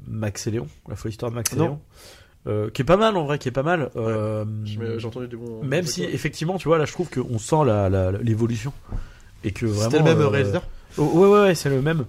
Max 0.07 0.47
et 0.47 0.51
Léon, 0.51 0.67
la 0.89 0.97
folle 0.97 1.11
histoire 1.11 1.31
de 1.31 1.37
Max 1.37 1.53
et 1.53 1.57
Non. 1.57 1.65
Léon, 1.65 1.81
euh, 2.47 2.71
qui 2.71 2.83
est 2.83 2.85
pas 2.85 2.97
mal 2.97 3.17
en 3.17 3.25
vrai, 3.25 3.39
qui 3.39 3.49
est 3.49 3.53
pas 3.53 3.63
mal. 3.63 3.91
euh, 3.97 4.45
j'ai 4.65 4.99
j'ai 4.99 5.07
entendu 5.07 5.29
des 5.29 5.37
bons. 5.37 5.63
même 5.63 5.85
si 5.87 6.03
effectivement, 6.05 6.59
tu 6.59 6.69
vois, 6.69 6.79
là, 6.79 6.85
je 6.87 6.93
trouve 6.93 7.09
qu'on 7.11 7.39
sent 7.39 7.65
la 7.67 7.89
la- 7.89 8.13
l'évolution 8.13 8.73
et 9.45 9.53
que 9.53 9.67
vraiment. 9.67 9.91
C'était 9.91 9.99
le 9.99 10.17
même 10.17 10.27
réalisateur. 10.27 10.63
oh, 10.99 11.03
ouais, 11.05 11.29
ouais, 11.29 11.41
ouais, 11.43 11.55
c'est 11.55 11.69
le 11.71 11.83
même. 11.83 12.05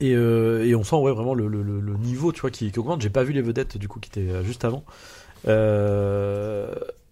Et, 0.00 0.10
et 0.10 0.74
on 0.74 0.82
sent 0.82 0.96
ouais 0.96 1.12
vraiment 1.12 1.34
le, 1.34 1.46
le, 1.46 1.62
niveau, 1.96 2.32
tu 2.32 2.40
vois, 2.42 2.50
qui, 2.50 2.70
qui 2.72 2.78
augmente. 2.78 3.00
J'ai 3.00 3.10
pas 3.10 3.22
vu 3.22 3.32
les 3.32 3.40
vedettes 3.42 3.78
du 3.78 3.86
coup 3.88 4.00
qui 4.00 4.10
étaient 4.10 4.44
juste 4.44 4.64
avant. 4.64 4.84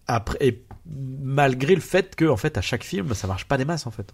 Après, 0.05 0.37
et 0.41 0.61
malgré 0.85 1.75
le 1.75 1.81
fait 1.81 2.15
que 2.15 2.25
en 2.25 2.35
fait 2.37 2.57
à 2.57 2.61
chaque 2.61 2.83
film, 2.83 3.13
ça 3.13 3.25
marche 3.25 3.45
pas 3.45 3.57
des 3.57 3.65
masses 3.65 3.87
en 3.87 3.91
fait. 3.91 4.13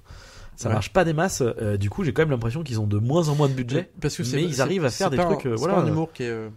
Ça 0.59 0.67
Ouais. 0.67 0.73
marche 0.73 0.91
pas 0.91 1.05
des 1.05 1.13
masses. 1.13 1.41
euh, 1.41 1.77
du 1.77 1.89
coup, 1.89 2.03
j'ai 2.03 2.11
quand 2.11 2.21
même 2.21 2.31
l'impression 2.31 2.63
qu'ils 2.63 2.81
ont 2.81 2.85
de 2.87 2.97
moins 2.97 3.29
en 3.29 3.35
moins 3.35 3.47
de 3.47 3.53
budget. 3.53 3.89
Parce 4.01 4.17
que 4.17 4.25
c'est- 4.25 4.35
mais 4.35 4.43
ils 4.43 4.59
arrivent 4.61 4.83
à 4.83 4.89
faire 4.89 5.09
des 5.09 5.15
pas 5.15 5.23
trucs, 5.23 5.45
un- 5.45 5.51
euh, 5.51 5.53
c'est 5.55 5.59
voilà. 5.59 5.75
pas 5.75 5.81
un 5.83 5.87
humour 5.87 6.11
qui 6.11 6.23
est 6.23 6.29
euh, 6.29 6.49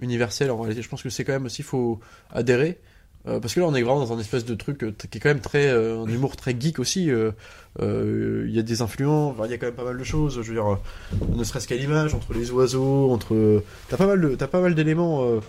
universel 0.00 0.52
en 0.52 0.58
réalité. 0.58 0.80
Je 0.80 0.88
pense 0.88 1.02
que 1.02 1.10
c'est 1.10 1.24
quand 1.24 1.32
même 1.32 1.46
aussi, 1.46 1.64
faut 1.64 1.98
adhérer. 2.30 2.78
Euh, 3.26 3.40
parce 3.40 3.52
que 3.54 3.58
là, 3.58 3.66
on 3.66 3.74
est 3.74 3.82
vraiment 3.82 3.98
dans 3.98 4.12
un 4.12 4.20
espèce 4.20 4.44
de 4.44 4.54
truc 4.54 4.78
qui 4.78 5.18
est 5.18 5.20
quand 5.20 5.28
même 5.28 5.40
très. 5.40 5.70
un 5.70 6.06
humour 6.06 6.36
très 6.36 6.54
geek 6.58 6.78
aussi. 6.78 7.06
Il 7.06 8.50
y 8.54 8.58
a 8.60 8.62
des 8.62 8.80
influences, 8.80 9.32
enfin, 9.34 9.46
il 9.46 9.50
y 9.50 9.54
a 9.54 9.58
quand 9.58 9.66
même 9.66 9.74
pas 9.74 9.82
mal 9.84 9.98
de 9.98 10.04
choses. 10.04 10.40
Je 10.40 10.48
veux 10.52 10.54
dire, 10.54 10.78
ne 11.34 11.42
serait-ce 11.42 11.66
qu'à 11.66 11.74
l'image, 11.74 12.14
entre 12.14 12.32
les 12.34 12.52
oiseaux, 12.52 13.10
entre. 13.10 13.62
T'as 13.88 13.96
pas 13.96 14.06
mal 14.06 14.20
de- 14.20 14.36
pas 14.36 14.60
mal 14.60 14.76
d'éléments. 14.76 15.40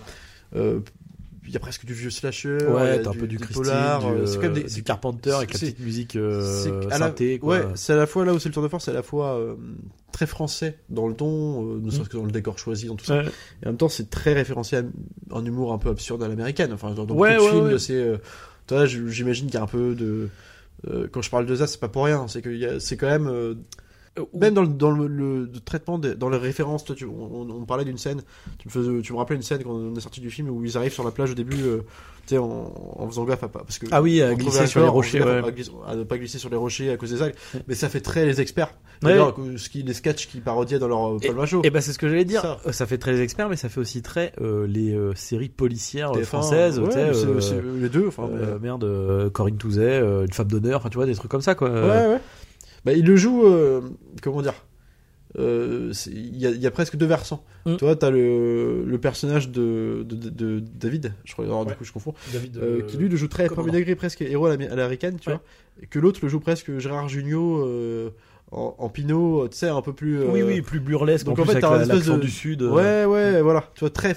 Il 1.49 1.53
y 1.53 1.57
a 1.57 1.59
presque 1.59 1.83
du 1.83 1.93
vieux 1.95 2.11
slasher. 2.11 2.57
Ouais, 2.67 3.01
t'as 3.01 3.09
un 3.09 3.13
peu 3.13 3.25
du 3.27 3.37
Christine, 3.39 3.63
du, 3.99 4.05
euh, 4.21 4.25
c'est 4.27 4.35
quand 4.37 4.43
même 4.43 4.53
des- 4.53 4.63
du 4.63 4.83
Carpenter 4.83 5.31
avec 5.31 5.51
la 5.53 5.59
petite 5.71 5.79
musique 5.79 6.15
euh, 6.15 6.41
la-. 7.35 7.39
Quoi. 7.39 7.57
Ouais, 7.57 7.65
c'est 7.73 7.93
à 7.93 7.95
la 7.95 8.05
fois 8.05 8.23
là 8.23 8.33
où 8.35 8.39
c'est 8.39 8.49
le 8.49 8.53
tour 8.53 8.61
de 8.63 8.67
force, 8.67 8.85
c'est 8.85 8.91
à 8.91 8.93
la 8.93 9.01
fois 9.01 9.35
euh, 9.39 9.55
très 10.11 10.27
français 10.27 10.77
dans 10.89 11.07
le 11.07 11.15
ton, 11.15 11.65
euh, 11.75 11.79
ne 11.81 11.89
serait-ce 11.89 12.09
que 12.09 12.17
dans 12.17 12.25
le 12.25 12.31
décor 12.31 12.59
choisi, 12.59 12.85
dans 12.85 12.95
tout 12.95 13.05
ça. 13.05 13.17
Ouais. 13.17 13.25
Et 13.63 13.65
en 13.65 13.69
même 13.69 13.77
temps, 13.77 13.89
c'est 13.89 14.09
très 14.11 14.33
référencé 14.33 14.77
à 14.77 14.83
un 15.31 15.43
humour 15.43 15.73
un 15.73 15.79
peu 15.79 15.89
absurde 15.89 16.21
à 16.21 16.27
l'américaine. 16.27 16.71
Enfin, 16.71 16.91
dans, 16.91 17.05
dans 17.05 17.15
Ouais, 17.15 17.35
beaucoup 17.37 17.49
de 17.71 17.77
films, 17.77 17.79
c'est. 17.79 18.85
j- 18.87 18.99
j'imagine 19.09 19.47
qu'il 19.47 19.55
y 19.55 19.57
a 19.57 19.63
un 19.63 19.67
peu 19.67 19.95
de. 19.95 20.29
quand 21.11 21.23
je 21.23 21.29
parle 21.31 21.47
de 21.47 21.55
ça, 21.55 21.65
c'est 21.65 21.79
pas 21.79 21.89
pour 21.89 22.05
rien. 22.05 22.27
C'est 22.27 22.43
que 22.43 22.77
c'est 22.79 22.95
quand 22.95 23.07
même. 23.09 23.55
Euh, 24.17 24.23
même 24.33 24.53
dans 24.53 24.61
le, 24.61 24.67
dans 24.67 24.91
le, 24.91 25.07
le- 25.07 25.45
le 25.45 25.59
traitement, 25.59 25.99
dans 25.99 26.29
les 26.29 26.37
références, 26.37 26.83
toi, 26.85 26.95
tu, 26.95 27.05
on, 27.05 27.41
on 27.49 27.65
parlait 27.65 27.85
d'une 27.85 27.97
scène. 27.97 28.21
Tu 28.57 28.67
me, 28.67 28.71
faisais, 28.71 29.01
tu 29.01 29.13
me 29.13 29.17
rappelais 29.17 29.35
une 29.35 29.41
scène 29.43 29.61
quand 29.63 29.71
on 29.71 29.95
est 29.95 29.99
sorti 30.01 30.21
du 30.21 30.31
film 30.31 30.49
où 30.49 30.63
ils 30.63 30.77
arrivent 30.77 30.93
sur 30.93 31.03
la 31.03 31.11
plage 31.11 31.31
au 31.31 31.35
début, 31.35 31.61
euh, 31.63 31.77
tu 32.25 32.35
sais, 32.35 32.37
en, 32.37 32.71
en 32.97 33.07
faisant 33.07 33.25
gaffe 33.25 33.43
à 33.43 33.47
pas. 33.47 33.59
Parce 33.59 33.77
que, 33.79 33.85
Ah 33.91 34.01
oui, 34.01 34.21
à 34.21 34.33
glisser 34.35 34.67
sur 34.67 34.81
les 34.81 34.87
rochers, 34.87 35.21
ouais. 35.23 35.41
à, 35.45 35.51
glisser- 35.51 35.71
à 35.87 35.95
ne 35.95 36.03
pas 36.03 36.17
glisser 36.17 36.37
sur 36.39 36.49
les 36.49 36.57
rochers 36.57 36.89
à 36.91 36.97
cause 36.97 37.11
des 37.11 37.21
algues. 37.21 37.35
Mais 37.67 37.75
ça 37.75 37.89
fait 37.89 38.01
très 38.01 38.25
les 38.25 38.41
experts. 38.41 38.73
Ouais. 39.03 39.17
Ce 39.55 39.69
qui, 39.69 39.81
les 39.83 39.93
sketchs 39.93 40.27
qui 40.27 40.41
parodiaient 40.41 40.79
dans 40.79 40.89
leur 40.89 41.15
euh, 41.15 41.17
Palma 41.19 41.45
Show. 41.45 41.61
Et 41.63 41.69
bah 41.69 41.79
c'est 41.79 41.93
ce 41.93 41.97
que 41.99 42.09
j'allais 42.09 42.25
dire. 42.25 42.41
Ça. 42.41 42.57
Ça. 42.73 42.85
fait 42.85 42.97
très 42.97 43.13
les 43.13 43.21
experts, 43.21 43.47
mais 43.47 43.55
ça 43.55 43.69
fait 43.69 43.79
aussi 43.79 44.01
très 44.01 44.33
euh, 44.41 44.67
les 44.67 44.93
euh, 44.93 45.13
séries 45.15 45.47
policières 45.47 46.11
euh, 46.11 46.19
TF1, 46.21 46.25
françaises. 46.25 46.79
ouais, 46.79 46.89
euh, 46.97 47.79
les 47.79 47.87
deux. 47.87 48.07
Enfin, 48.09 48.27
mais- 48.29 48.59
merde, 48.59 48.83
euh, 48.83 49.29
Corinne 49.29 49.55
Touzet, 49.57 49.81
euh, 49.83 50.25
une 50.25 50.33
femme 50.33 50.47
d'honneur, 50.49 50.79
enfin 50.79 50.89
tu 50.89 50.95
vois 50.97 51.05
des 51.05 51.15
trucs 51.15 51.31
comme 51.31 51.39
ça 51.41 51.55
quoi. 51.55 51.69
Ouais, 51.69 51.77
ouais. 52.07 52.19
Bah, 52.85 52.93
il 52.93 53.05
le 53.05 53.15
joue, 53.15 53.45
euh, 53.45 53.81
comment 54.21 54.41
dire 54.41 54.53
euh, 55.37 55.91
Il 56.07 56.37
y, 56.37 56.47
a- 56.47 56.51
il 56.51 56.59
y 56.61 56.65
a 56.67 56.71
presque 56.71 56.95
deux 56.95 57.05
versants. 57.05 57.43
Mm. 57.65 57.75
Toi, 57.75 57.95
t'as 57.95 58.09
le, 58.09 58.83
le 58.85 58.97
personnage 58.97 59.49
de, 59.49 60.03
de, 60.07 60.15
de- 60.15 60.29
de 60.29 60.59
David, 60.59 61.13
je 61.25 61.33
crois, 61.33 61.45
alors, 61.45 61.59
Ouais. 61.61 61.67
du 61.67 61.73
coup 61.75 61.83
je 61.83 61.91
confonds, 61.91 62.13
David, 62.33 62.57
euh, 62.57 62.81
qui 62.83 62.97
lui 62.97 63.09
le 63.09 63.15
joue 63.17 63.27
très 63.27 63.47
premier 63.47 63.71
degré, 63.71 63.95
presque 63.95 64.21
héros 64.21 64.45
à 64.47 64.49
l'amé- 64.49 64.67
à 64.67 64.75
l'américaine, 64.75 65.17
tu 65.19 65.29
Ouais. 65.29 65.35
vois, 65.35 65.87
que 65.89 65.99
l'autre 65.99 66.19
le 66.23 66.29
joue 66.29 66.39
presque 66.39 66.77
Gérard 66.79 67.09
Jugnot 67.09 67.65
euh, 67.67 68.09
en, 68.51 68.75
en 68.79 68.89
Pinot, 68.89 69.47
tu 69.49 69.57
sais, 69.57 69.67
un 69.69 69.81
peu 69.81 69.93
plus. 69.93 70.23
Oui 70.23 70.41
oui, 70.41 70.61
plus 70.61 70.79
burlesque. 70.79 71.25
donc, 71.25 71.37
en, 71.37 71.43
plus, 71.43 71.53
fait, 71.53 71.59
t'as 71.59 71.85
un 71.85 72.17
du 72.17 72.31
sud. 72.31 72.63
Ouais, 72.63 73.05
ouais, 73.05 73.41
voilà, 73.41 73.69
tu 73.75 73.81
vois, 73.81 73.89
très 73.91 74.15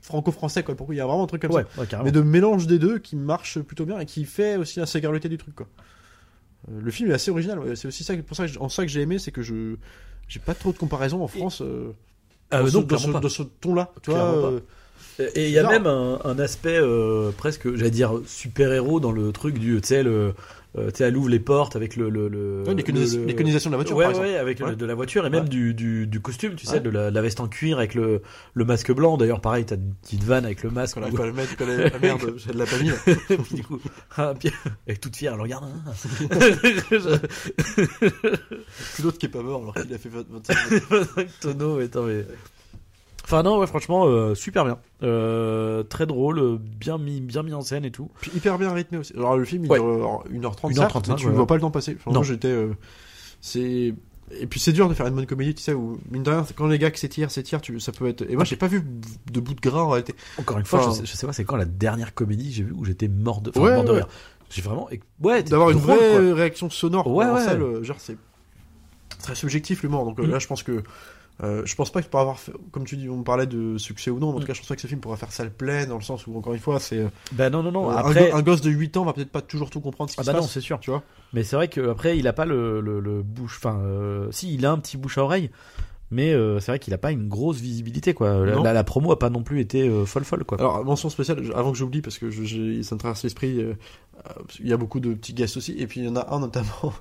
franco-français, 0.00 0.62
quoi, 0.62 0.74
pourquoi 0.76 0.94
il 0.94 0.98
y 0.98 1.00
a 1.00 1.06
vraiment 1.06 1.24
un 1.24 1.26
truc 1.26 1.42
comme 1.42 1.50
ouais, 1.50 1.64
ça. 1.90 2.00
Mais 2.04 2.12
de 2.12 2.20
mélange 2.20 2.66
des 2.68 2.78
deux 2.78 2.98
qui 3.00 3.16
marche 3.16 3.58
plutôt 3.60 3.84
bien 3.84 3.98
et 3.98 4.06
qui 4.06 4.24
fait 4.24 4.56
aussi 4.56 4.78
la 4.78 4.86
singularité 4.86 5.28
du 5.28 5.36
truc 5.36 5.54
quoi. 5.56 5.66
Euh, 6.70 6.80
Le 6.82 6.90
film 6.90 7.10
est 7.10 7.14
assez 7.14 7.30
original, 7.30 7.58
c'est 7.76 7.88
aussi 7.88 8.04
ça 8.04 8.16
pour 8.16 8.36
ça 8.36 8.46
que, 8.46 8.58
en 8.58 8.68
ça 8.68 8.82
que 8.84 8.90
j'ai 8.90 9.00
aimé, 9.02 9.18
c'est 9.18 9.30
que 9.32 9.42
je 9.42 9.76
j'ai 10.28 10.40
pas 10.40 10.54
trop 10.54 10.72
de 10.72 10.78
comparaison 10.78 11.22
en 11.22 11.28
France 11.28 11.62
euh, 11.62 11.92
Ah, 12.50 12.62
dans, 12.62 12.80
euh, 12.80 12.98
ce, 12.98 13.06
ce- 13.28 13.28
ce 13.28 13.42
ton-là, 13.42 13.92
tu 14.02 14.10
vois. 14.10 14.20
Euh, 14.20 14.60
Et 15.34 15.46
il 15.46 15.50
y 15.52 15.58
a 15.58 15.62
même 15.70 15.86
un, 15.86 16.20
un 16.24 16.38
aspect 16.38 16.78
euh, 16.78 17.30
presque, 17.36 17.74
j'allais 17.74 17.90
dire 17.90 18.12
super 18.26 18.72
héros 18.72 19.00
dans 19.00 19.12
le 19.12 19.32
truc 19.32 19.58
du, 19.58 19.80
tu 19.80 19.88
sais 19.88 20.02
le, 20.02 20.34
euh, 20.78 20.90
tu 20.90 20.98
sais 20.98 21.04
elle 21.04 21.16
ouvre 21.16 21.28
les 21.28 21.40
portes 21.40 21.76
avec 21.76 21.96
le 21.96 22.08
le, 22.08 22.28
de 22.28 22.62
la 23.72 23.76
voiture 23.76 23.96
ouais, 23.96 24.04
par 24.04 24.10
exemple. 24.10 24.28
ouais, 24.28 24.36
avec 24.36 24.60
le- 24.60 24.76
de 24.76 24.86
la 24.86 24.94
voiture 24.94 25.26
et 25.26 25.30
même 25.30 25.48
du, 25.48 25.74
du, 25.74 26.06
du 26.06 26.20
costume, 26.20 26.54
tu 26.54 26.66
sais, 26.66 26.80
de 26.80 26.90
la, 26.90 27.10
la 27.10 27.22
veste 27.22 27.40
en 27.40 27.48
cuir 27.48 27.78
avec 27.78 27.94
le, 27.94 28.22
le 28.54 28.64
masque 28.64 28.92
blanc. 28.92 29.16
D'ailleurs, 29.16 29.40
pareil, 29.40 29.64
t'as 29.64 29.76
une 29.76 29.94
petite 30.02 30.24
vanne 30.24 30.44
avec 30.44 30.62
le 30.62 30.70
masque. 30.70 30.94
Qu'on 30.96 31.02
arrive 31.02 31.14
pas 31.16 31.24
à 31.24 31.26
le 31.26 31.32
mettre, 31.32 31.56
qu'on 31.56 31.64
a- 31.68 31.90
ah, 31.94 31.98
merde, 32.00 32.34
j'ai 32.36 32.52
de 32.52 32.58
la 32.58 32.66
famille. 32.72 32.92
du 33.52 33.62
coup, 33.62 33.80
ah, 34.16 34.34
puis, 34.38 34.50
elle 34.86 34.94
est 34.94 34.98
toute 34.98 35.16
fière, 35.16 35.34
elle 35.34 35.40
regarde. 35.40 35.64
hein. 35.64 35.92
L'autre 39.02 39.18
qui 39.18 39.26
est 39.26 39.30
pas 39.30 39.42
mort 39.42 39.62
alors 39.62 39.74
qu'il 39.74 39.94
a 39.94 39.98
fait 39.98 40.08
20 40.08 40.26
25 40.30 41.28
Tonneau, 41.40 41.78
attends, 41.80 42.04
mais. 42.04 42.24
Enfin 43.28 43.42
non, 43.42 43.58
ouais, 43.58 43.66
franchement, 43.66 44.06
euh, 44.06 44.34
super 44.36 44.64
bien, 44.64 44.78
Euh, 45.02 45.82
très 45.82 46.06
drôle, 46.06 46.58
bien 46.58 46.96
mis, 46.96 47.20
bien 47.20 47.42
mis 47.42 47.52
en 47.54 47.60
scène 47.60 47.84
et 47.84 47.90
tout. 47.90 48.08
Puis 48.20 48.30
hyper 48.34 48.56
bien 48.56 48.72
rythmé 48.72 48.98
aussi. 48.98 49.12
Alors 49.16 49.36
le 49.36 49.44
film 49.44 49.64
il 49.64 49.70
Ouais. 49.70 49.78
dure 49.80 50.22
1h30, 50.32 50.72
1h35, 50.74 51.08
mais 51.08 51.14
tu 51.16 51.26
ouais, 51.26 51.32
vois 51.32 51.46
pas 51.46 51.56
le 51.56 51.60
temps 51.60 51.70
passer. 51.72 51.96
Enfin, 51.98 52.12
Non. 52.12 52.22
j'étais 52.22 52.48
euh, 52.48 52.72
c'est 53.40 53.94
et 54.40 54.46
puis 54.48 54.58
c'est 54.58 54.72
dur 54.72 54.88
de 54.88 54.94
faire 54.94 55.06
une 55.06 55.14
bonne 55.14 55.26
comédie, 55.26 55.54
tu 55.54 55.62
sais, 55.62 55.72
où 55.72 55.98
mine 56.10 56.22
de 56.24 56.30
rien, 56.30 56.44
quand 56.56 56.66
les 56.66 56.78
gars 56.78 56.90
qui 56.90 56.98
s'étirent, 57.00 57.30
s'étirent, 57.30 57.60
tu... 57.60 57.78
ça 57.80 57.92
peut 57.92 58.06
être. 58.08 58.22
Et 58.28 58.34
moi 58.36 58.44
j'ai 58.44 58.56
pas 58.56 58.66
vu 58.68 58.82
de 59.32 59.40
bout 59.40 59.54
de 59.54 59.60
gras 59.60 59.82
en 59.82 59.88
réalité. 59.90 60.14
Encore 60.38 60.58
une 60.58 60.64
fois, 60.64 60.80
Enfin- 60.80 60.90
je, 60.92 60.96
sais, 61.00 61.06
je 61.06 61.16
sais 61.16 61.26
pas, 61.26 61.32
c'est 61.32 61.44
quand 61.44 61.56
la 61.56 61.64
dernière 61.64 62.14
comédie 62.14 62.52
j'ai 62.52 62.62
vu 62.62 62.72
où 62.76 62.84
j'étais 62.84 63.08
mort 63.08 63.40
de, 63.40 63.50
enfin, 63.50 63.60
Ouais, 63.60 63.74
mort 63.74 63.84
de 63.84 63.90
ouais. 63.90 63.96
rire. 63.98 64.08
J'ai 64.50 64.62
vraiment, 64.62 64.88
ouais, 65.20 65.42
d'avoir 65.42 65.70
une 65.70 65.78
vraie 65.78 65.96
quoi. 65.96 66.34
réaction 66.34 66.70
sonore 66.70 67.08
Ouais, 67.08 67.24
en 67.24 67.38
salle, 67.38 67.82
genre 67.82 67.96
c'est 67.98 68.16
très 69.20 69.34
subjectif 69.34 69.82
l'humour 69.82 70.04
donc 70.04 70.18
Mm. 70.20 70.26
là 70.30 70.38
je 70.38 70.46
pense 70.46 70.62
que 70.62 70.82
euh, 71.42 71.62
je 71.66 71.74
pense 71.74 71.90
pas 71.92 72.00
qu'il 72.00 72.10
pourra 72.10 72.22
avoir 72.22 72.38
fait- 72.38 72.52
comme 72.72 72.84
tu 72.84 72.96
dis 72.96 73.08
on 73.10 73.22
parlait 73.22 73.46
de 73.46 73.76
succès 73.78 74.10
ou 74.10 74.18
non 74.18 74.28
mais 74.28 74.32
en 74.32 74.36
Mm. 74.38 74.40
tout 74.40 74.46
cas 74.46 74.52
je 74.54 74.60
pense 74.60 74.68
pas 74.68 74.74
que 74.74 74.80
ce 74.80 74.86
film 74.86 75.00
pourra 75.00 75.16
faire 75.16 75.32
salle 75.32 75.50
pleine 75.50 75.88
dans 75.90 75.96
le 75.98 76.02
sens 76.02 76.26
où 76.26 76.36
encore 76.36 76.54
une 76.54 76.60
fois 76.60 76.80
c'est 76.80 76.98
euh, 76.98 77.08
Bah 77.32 77.50
non, 77.50 77.62
non, 77.62 77.72
non. 77.72 77.90
un, 77.90 77.96
Après, 77.96 78.30
go- 78.30 78.36
un 78.36 78.42
gosse 78.42 78.60
de 78.62 78.70
8 78.70 78.96
ans 78.96 79.04
va 79.04 79.12
peut-être 79.12 79.30
pas 79.32 79.42
toujours 79.42 79.68
tout 79.70 79.80
comprendre 79.80 80.08
ce 80.10 80.14
qui 80.16 80.20
ah 80.20 80.24
se 80.24 80.30
bah 80.32 80.38
non, 80.40 80.46
c'est 80.46 80.60
sûr. 80.62 80.80
tu 80.80 80.90
vois 80.90 81.02
Mais 81.32 81.42
c'est 81.42 81.56
vrai 81.56 81.68
qu'après, 81.68 82.16
il 82.18 82.26
a 82.26 82.32
pas 82.32 82.46
le, 82.46 82.80
le, 82.80 83.00
le 83.00 83.22
bouche. 83.22 83.58
Enfin, 83.58 83.78
euh, 83.82 84.28
si, 84.30 84.54
il 84.54 84.64
a 84.64 84.70
un 84.72 84.78
petit 84.78 84.96
bouche 84.96 85.18
à 85.18 85.22
oreille. 85.24 85.50
Mais 86.12 86.32
euh, 86.32 86.60
c'est 86.60 86.70
vrai 86.70 86.78
qu'il 86.78 86.94
a 86.94 86.98
pas 86.98 87.10
une 87.10 87.26
grosse 87.28 87.58
visibilité 87.58 88.14
quoi. 88.14 88.46
La, 88.46 88.54
la- 88.62 88.72
la 88.72 88.84
promo 88.84 89.10
a 89.10 89.18
pas 89.18 89.28
non 89.28 89.42
plus 89.42 89.58
été 89.60 89.88
euh, 89.88 90.04
folle 90.06 90.24
folle 90.24 90.44
quoi. 90.44 90.56
Alors, 90.60 90.84
mention 90.84 91.10
spéciale, 91.10 91.42
avant 91.56 91.72
que 91.72 91.76
j'oublie, 91.78 92.00
parce 92.00 92.16
que 92.18 92.30
je, 92.30 92.44
je- 92.44 92.80
ça 92.82 92.94
me 92.94 93.00
traverse 93.00 93.24
l'esprit, 93.24 93.58
euh, 93.60 93.74
euh, 94.24 94.32
il 94.60 94.68
y 94.68 94.72
a 94.72 94.76
beaucoup 94.76 95.00
de 95.00 95.12
petits 95.14 95.34
guests 95.34 95.56
aussi, 95.56 95.74
et 95.76 95.86
puis 95.88 96.00
il 96.00 96.06
y 96.06 96.08
en 96.08 96.14
a 96.16 96.32
un 96.32 96.38
notamment. 96.38 96.94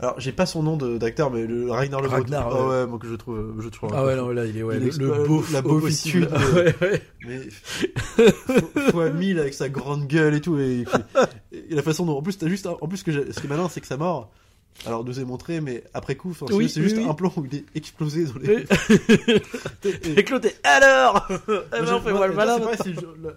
Alors, 0.00 0.20
j'ai 0.20 0.30
pas 0.30 0.46
son 0.46 0.62
nom 0.62 0.76
d'acteur, 0.76 1.30
mais 1.32 1.44
le 1.46 1.70
Ragnar 1.72 2.00
le 2.00 2.08
Ragnar, 2.08 2.48
Ah 2.52 2.66
ouais. 2.68 2.86
moi 2.86 2.98
que 3.00 3.08
je 3.08 3.16
trouve. 3.16 3.54
Je 3.58 3.68
trouve 3.68 3.90
Ah 3.92 4.04
ouais 4.04 4.14
non 4.14 4.28
là 4.28 4.44
il 4.46 4.56
est 4.56 4.62
ouais, 4.62 4.76
Il 4.76 4.82
le, 4.82 4.88
est- 4.88 4.98
le 4.98 5.08
la- 5.10 5.18
beau 5.26 5.44
la 5.52 5.60
beau 5.62 5.80
beaufitude, 5.80 6.28
possible. 6.28 6.54
ouais, 6.56 6.74
ouais. 6.80 7.02
Mais 7.26 8.90
fois- 8.92 9.10
mille 9.10 9.38
avec 9.40 9.54
sa 9.54 9.68
grande 9.68 10.06
gueule 10.06 10.34
et 10.34 10.40
tout, 10.40 10.56
et, 10.58 10.84
et 11.52 11.74
la 11.74 11.82
façon 11.82 12.06
dont. 12.06 12.16
En 12.16 12.22
plus, 12.22 12.38
t'as 12.38 12.48
juste. 12.48 12.66
En 12.66 12.86
plus, 12.86 13.02
que 13.02 13.10
ce 13.32 13.40
qui 13.40 13.46
est 13.46 13.50
malin, 13.50 13.68
c'est 13.68 13.80
que 13.80 13.86
sa 13.88 13.96
mort. 13.96 14.30
Alors, 14.86 15.04
nous 15.04 15.18
est 15.18 15.24
montré, 15.24 15.60
mais 15.60 15.82
après 15.92 16.14
coup, 16.14 16.30
enfin, 16.30 16.46
Oui, 16.50 16.68
c'est 16.68 16.78
oui, 16.80 16.84
juste 16.88 16.96
oui. 16.98 17.06
un 17.08 17.14
plan 17.14 17.32
où 17.36 17.44
il 17.44 17.58
est 17.58 17.64
explosé 17.74 18.24
dans 18.24 18.38
les. 18.40 18.64
Et 20.16 20.24
Claude 20.24 20.44
est 20.46 20.56
alors 20.64 21.26
j'ai- 21.28 21.44
fais-moi 22.04 22.12
moi, 22.12 22.26
le 22.28 22.34
malin. 22.34 22.58
c'est 22.82 22.94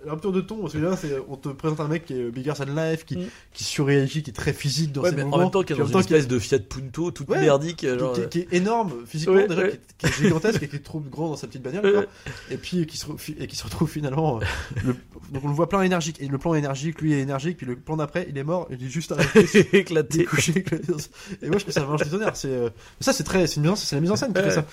un 0.10 0.18
tour 0.18 0.32
de 0.32 0.42
ton, 0.42 0.58
parce 0.62 0.74
que 0.74 0.78
là, 0.80 0.96
c'est, 0.96 1.16
on 1.30 1.38
te 1.38 1.50
présente 1.50 1.80
un 1.80 1.88
mec 1.88 2.06
qui 2.06 2.14
est 2.14 2.30
bigger 2.32 2.54
than 2.58 2.66
life, 2.76 3.06
qui, 3.06 3.18
Mm. 3.18 3.26
qui 3.54 3.64
surréagit, 3.64 4.24
qui 4.24 4.30
est 4.30 4.34
très 4.34 4.54
physique 4.54 4.92
dans 4.92 5.02
Ouais, 5.02 5.10
ses 5.10 5.16
mais 5.16 5.24
mouvements. 5.24 5.38
en 5.38 5.40
même 5.42 5.52
temps 5.52 5.64
qu'il 5.64 5.76
est 5.76 5.80
dans 5.80 5.86
une 5.88 6.00
espèce 6.00 6.28
de 6.28 6.40
Fiat 6.40 6.60
Punto 6.60 7.12
toute 7.12 7.28
Ouais. 7.30 7.40
merdique 7.42 7.78
qui, 7.78 7.88
genre. 7.88 8.14
qui- 8.14 8.28
qui 8.30 8.40
est 8.40 8.54
énorme 8.54 8.94
physiquement, 9.06 9.36
Ouais, 9.36 9.48
déjà. 9.48 9.68
Qui, 9.68 9.76
est, 9.76 9.80
qui 9.98 10.06
est 10.06 10.24
gigantesque 10.26 10.64
et 10.64 10.68
qui 10.68 10.76
est 10.76 10.80
trop 10.80 11.00
grand 11.00 11.30
dans 11.30 11.36
sa 11.36 11.48
petite 11.48 11.62
bagnole, 11.64 11.86
Ouais. 11.86 11.92
quoi. 11.94 12.06
et 12.52 12.58
puis 12.58 12.86
qui 12.86 12.98
se, 12.98 13.06
et 13.40 13.48
qui 13.48 13.56
se 13.56 13.64
retrouve 13.64 13.90
finalement. 13.90 14.40
euh, 14.40 14.46
le- 14.86 14.96
donc 15.32 15.44
on 15.46 15.48
le 15.50 15.54
voit 15.54 15.70
plein 15.70 15.82
énergique, 15.82 16.22
et 16.22 16.28
le 16.28 16.38
plan 16.38 16.54
énergique, 16.56 17.02
lui 17.02 17.14
est 17.14 17.20
énergique, 17.20 17.58
puis 17.58 17.66
le 17.66 17.76
plan 17.76 17.98
d'après, 17.98 18.26
il 18.30 18.38
est 18.38 18.44
mort, 18.44 18.68
il 18.70 18.84
est 18.86 18.90
juste 18.90 19.12
arrêté. 19.12 19.46
Il 19.54 19.60
est 19.60 19.74
éclaté. 19.74 20.26
couché 20.26 20.52
éclaté 20.58 20.92
et 21.42 21.48
moi 21.50 21.58
je 21.58 21.66
trouve 21.66 21.74
ça 21.74 22.04
du 22.04 22.10
tonnerre 22.10 22.36
c'est 22.36 22.50
euh, 22.50 22.70
ça 23.00 23.14
c'est 23.14 23.24
très 23.24 23.48
c'est 23.48 23.60
une 23.62 23.76
c'est 23.76 23.96
la 23.96 24.02
mise 24.02 24.12
en 24.12 24.16
scène 24.16 24.34
qui 24.34 24.42
fait 24.42 24.52
ça. 24.52 24.66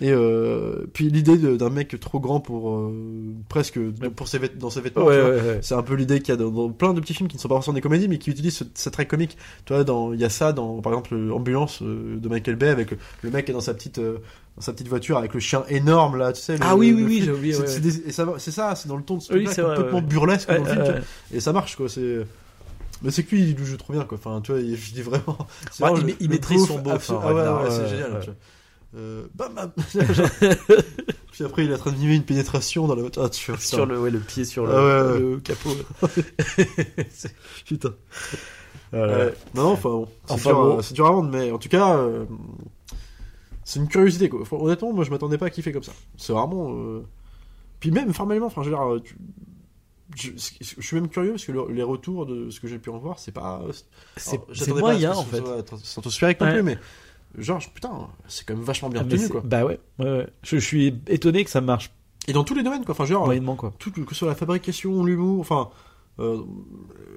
Et 0.00 0.12
euh, 0.12 0.86
puis 0.92 1.10
l'idée 1.10 1.36
d'un 1.36 1.70
mec 1.70 1.98
trop 1.98 2.20
grand 2.20 2.38
pour 2.38 2.70
euh, 2.70 2.92
presque 3.48 3.80
pour 4.14 4.28
ses 4.28 4.38
dans 4.56 4.70
ses 4.70 4.80
vêtements 4.80 5.04
Ouais, 5.04 5.16
tu 5.16 5.20
vois. 5.20 5.30
ouais, 5.30 5.36
ouais. 5.40 5.58
c'est 5.60 5.74
un 5.74 5.82
peu 5.82 5.94
l'idée 5.94 6.20
qu'il 6.20 6.28
y 6.28 6.32
a 6.32 6.36
dans, 6.36 6.50
dans 6.50 6.68
plein 6.70 6.94
de 6.94 7.00
petits 7.00 7.14
films 7.14 7.28
qui 7.28 7.34
ne 7.36 7.40
sont 7.40 7.48
pas 7.48 7.56
forcément 7.56 7.74
des 7.74 7.80
comédies 7.80 8.06
mais 8.06 8.18
qui 8.18 8.30
utilisent 8.30 8.58
ce, 8.58 8.64
ce 8.74 8.88
trait 8.90 9.06
comique. 9.06 9.36
Tu 9.64 9.72
vois 9.72 9.82
dans 9.82 10.12
il 10.12 10.20
y 10.20 10.24
a 10.24 10.28
ça 10.28 10.52
dans 10.52 10.80
par 10.82 10.92
exemple 10.92 11.16
Ambulance 11.32 11.82
euh, 11.82 12.16
de 12.16 12.28
Michael 12.28 12.54
Bay 12.54 12.68
avec 12.68 12.92
le, 13.22 13.30
mec 13.30 13.46
qui 13.46 13.50
est 13.50 13.54
dans 13.54 13.60
sa 13.60 13.74
petite 13.74 13.98
euh, 13.98 14.18
dans 14.56 14.62
sa 14.62 14.72
petite 14.72 14.86
voiture 14.86 15.18
avec 15.18 15.34
le 15.34 15.40
chien 15.40 15.64
énorme 15.68 16.16
là 16.16 16.32
tu 16.32 16.42
sais 16.42 16.52
le- 16.52 16.60
Ah 16.62 16.76
oui, 16.76 16.92
oui, 16.96 17.02
oui, 17.04 17.22
j'ai 17.24 17.32
oublié, 17.32 17.54
C'est- 17.54 18.12
ça 18.52 18.74
c'est 18.76 18.86
dans 18.86 18.96
le 18.96 19.02
ton 19.02 19.16
de 19.16 19.22
ce 19.22 19.32
Oui, 19.32 19.46
vrai, 19.46 19.56
complètement 19.56 20.02
burlesque 20.02 20.48
dans 20.48 20.62
le 20.62 20.84
film 20.84 21.02
et 21.34 21.40
ça 21.40 21.52
marche 21.52 21.74
quoi 21.74 21.88
c'est 21.88 22.18
mais 23.02 23.10
c'est 23.10 23.22
que 23.24 23.34
lui, 23.36 23.42
il 23.50 23.64
joue 23.64 23.76
trop 23.76 23.92
bien, 23.92 24.04
quoi. 24.04 24.18
Enfin, 24.18 24.40
tu 24.40 24.52
vois, 24.52 24.60
je 24.60 24.92
dis 24.92 25.02
vraiment. 25.02 25.38
Ouais, 25.80 25.90
il 25.94 26.00
le- 26.00 26.06
ma- 26.06 26.12
il 26.20 26.26
le 26.26 26.32
maîtrise 26.34 26.66
son 26.66 26.78
hein, 26.78 26.98
Ah 27.10 27.34
ouais, 27.34 27.42
ouais, 27.42 27.48
ouais, 27.64 27.70
c'est 27.70 27.88
génial. 27.88 28.18
tu 28.20 28.26
vois. 28.26 28.36
Euh, 28.96 29.26
bam, 29.34 29.52
bam. 29.54 29.70
Puis 31.32 31.44
après, 31.44 31.64
il 31.64 31.70
est 31.70 31.74
en 31.74 31.78
train 31.78 31.92
de 31.92 31.98
mimer 31.98 32.14
une 32.14 32.24
pénétration 32.24 32.86
dans 32.86 32.94
la 32.94 33.02
voiture. 33.02 33.22
Ah, 33.22 33.28
tu 33.28 33.52
Sur 33.58 33.84
le, 33.86 34.00
ouais, 34.00 34.10
le 34.10 34.18
pied 34.18 34.44
sur 34.44 34.66
le, 34.66 34.72
Ah 34.74 35.18
le 35.18 35.36
capot. 35.40 35.70
Putain. 37.66 37.90
Euh. 38.94 39.30
Non, 39.54 39.64
non, 39.64 39.70
enfin 39.72 39.88
bon. 39.90 40.08
C'est 40.26 40.32
Enfin 40.32 40.50
dur, 40.50 40.58
bon. 40.64 40.78
à- 40.78 40.82
c'est 40.82 40.94
dur 40.94 41.06
à 41.06 41.10
vendre, 41.12 41.30
mais 41.30 41.50
en 41.52 41.58
tout 41.58 41.68
cas, 41.68 41.96
euh, 41.98 42.24
c'est 43.64 43.78
une 43.80 43.88
curiosité, 43.88 44.28
quoi. 44.30 44.40
Honnêtement, 44.50 44.92
moi, 44.92 45.04
je 45.04 45.10
m'attendais 45.10 45.36
pas 45.38 45.46
à 45.46 45.50
kiffer 45.50 45.72
comme 45.72 45.82
ça. 45.82 45.92
C'est 46.16 46.32
vraiment. 46.32 46.72
euh, 46.74 47.02
Puis 47.80 47.90
même, 47.90 48.12
formellement, 48.14 48.46
enfin, 48.46 48.62
je 48.62 48.70
veux 48.70 48.74
dire, 48.76 49.02
tu- 49.04 49.16
je, 50.16 50.30
je 50.60 50.80
suis 50.86 50.94
même 50.96 51.08
curieux 51.08 51.32
parce 51.32 51.44
que 51.44 51.52
le- 51.52 51.70
les 51.72 51.82
retours 51.82 52.26
de 52.26 52.50
ce 52.50 52.60
que 52.60 52.68
j'ai 52.68 52.78
pu 52.78 52.90
en 52.90 52.98
voir, 52.98 53.18
c'est 53.18 53.32
pas. 53.32 53.60
c'est 54.16 54.34
Alors, 54.36 54.46
c'est 54.54 54.72
pas 54.72 54.80
moyen 54.80 55.12
que 55.12 55.16
en 55.16 55.24
fait. 55.24 55.42
stratosphérique 55.84 56.40
non 56.40 56.46
Ouais. 56.46 56.52
plus, 56.54 56.62
mais 56.62 56.78
genre, 57.38 57.60
putain, 57.74 58.08
c'est 58.26 58.46
quand 58.46 58.54
même 58.54 58.64
vachement 58.64 58.88
bien 58.88 59.02
Ah, 59.04 59.10
tenu, 59.10 59.28
quoi. 59.28 59.42
Bah 59.44 59.64
ouais, 59.64 59.78
ouais, 59.98 60.04
ouais. 60.10 60.26
Je, 60.42 60.56
je 60.58 60.64
suis 60.64 60.98
étonné 61.08 61.44
que 61.44 61.50
ça 61.50 61.60
marche 61.60 61.90
Et 62.26 62.32
dans 62.32 62.44
tous 62.44 62.54
les 62.54 62.62
domaines, 62.62 62.84
quoi. 62.84 62.92
Enfin, 62.94 63.04
genre, 63.04 63.26
moyennement 63.26 63.56
quoi. 63.56 63.74
tout, 63.78 63.90
que 63.90 64.00
ce 64.08 64.14
soit 64.14 64.28
la 64.28 64.34
fabrication, 64.34 65.04
l'humour, 65.04 65.40
enfin, 65.40 65.70
euh, 66.20 66.38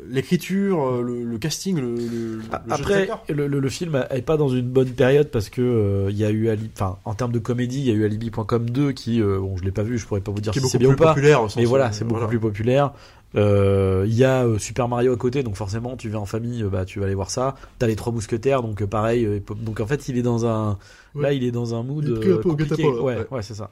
l'écriture, 0.10 0.84
euh, 0.84 1.02
le, 1.02 1.24
le 1.24 1.38
casting, 1.38 1.80
le, 1.80 1.96
le, 1.96 2.42
jeu 2.42 2.42
Après, 2.70 3.10
le, 3.30 3.48
le, 3.48 3.70
film 3.70 4.06
est 4.10 4.22
pas 4.22 4.38
dans 4.38 4.50
une 4.50 4.68
bonne 4.68 4.90
période 4.90 5.30
parce 5.30 5.50
que 5.50 5.62
euh, 5.62 6.08
il 6.12 6.18
y 6.18 6.26
a 6.26 6.32
eu 6.32 6.50
enfin 6.76 6.98
en 7.06 7.14
termes 7.14 7.32
de 7.32 7.40
comédie, 7.40 7.80
il 7.80 7.86
y 7.86 7.92
a 7.92 7.94
eu 7.94 8.06
Alibi.com 8.06 8.70
2 8.70 8.92
qui, 8.92 9.22
euh, 9.22 9.40
bon, 9.40 9.58
je 9.58 9.64
l'ai 9.64 9.72
pas 9.72 9.84
vu, 9.84 9.98
je 9.98 10.06
pourrais 10.06 10.22
pas 10.22 10.32
vous 10.32 10.42
dire 10.42 10.54
qui 10.54 10.60
si 10.60 10.68
c'est 10.68 10.78
bien 10.78 10.90
plus 10.90 10.96
ou 10.96 10.98
pas. 10.98 11.16
sens 11.16 11.56
Mais 11.58 11.66
voilà, 11.66 11.92
c'est 11.92 12.04
beaucoup 12.04 12.16
voilà. 12.16 12.28
plus 12.28 12.40
populaire. 12.40 12.94
Euh, 13.36 14.04
Il 14.08 14.14
y 14.14 14.26
a 14.26 14.44
euh, 14.46 14.58
Super 14.60 14.90
Mario 14.90 15.14
à 15.14 15.18
côté, 15.18 15.42
donc 15.42 15.56
forcément, 15.56 15.96
tu 15.96 16.10
vas 16.10 16.20
en 16.20 16.26
famille, 16.26 16.64
euh, 16.64 16.70
bah 16.70 16.84
tu 16.84 17.00
vas 17.00 17.06
aller 17.06 17.16
voir 17.16 17.32
ça. 17.32 17.56
T'as 17.80 17.88
les 17.88 17.96
Trois 17.96 18.12
Mousquetaires, 18.12 18.62
donc 18.62 18.82
euh, 18.82 18.88
pareil. 18.88 19.26
euh, 19.26 19.40
donc 19.56 19.80
en 19.80 19.88
fait, 19.88 20.10
il 20.10 20.18
est 20.18 20.22
dans 20.22 20.46
un, 20.46 20.78
Ouais. 21.16 21.24
là, 21.24 21.34
il 21.34 21.44
est 21.44 21.52
dans 21.52 21.76
un 21.76 21.84
mood 21.84 22.06
euh, 22.08 22.42
compliqué. 22.42 22.86
ouais, 22.86 23.00
ouais. 23.02 23.28
ouais, 23.32 23.42
c'est 23.42 23.54
ça. 23.54 23.70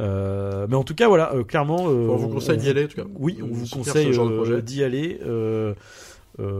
Euh, 0.00 0.66
mais 0.68 0.74
en 0.76 0.82
tout 0.84 0.94
cas, 0.94 1.06
voilà, 1.08 1.32
euh, 1.34 1.44
clairement, 1.44 1.86
euh, 1.88 2.08
on 2.08 2.16
vous 2.16 2.28
conseille 2.28 2.58
d'y 2.58 2.68
aller, 2.68 2.84
en 2.84 2.88
tout 2.88 2.96
cas. 2.96 3.06
Oui, 3.16 3.38
on 3.42 3.46
vous 3.54 3.66
conseille 3.68 4.10
d'y 4.62 4.82
aller. 4.82 5.20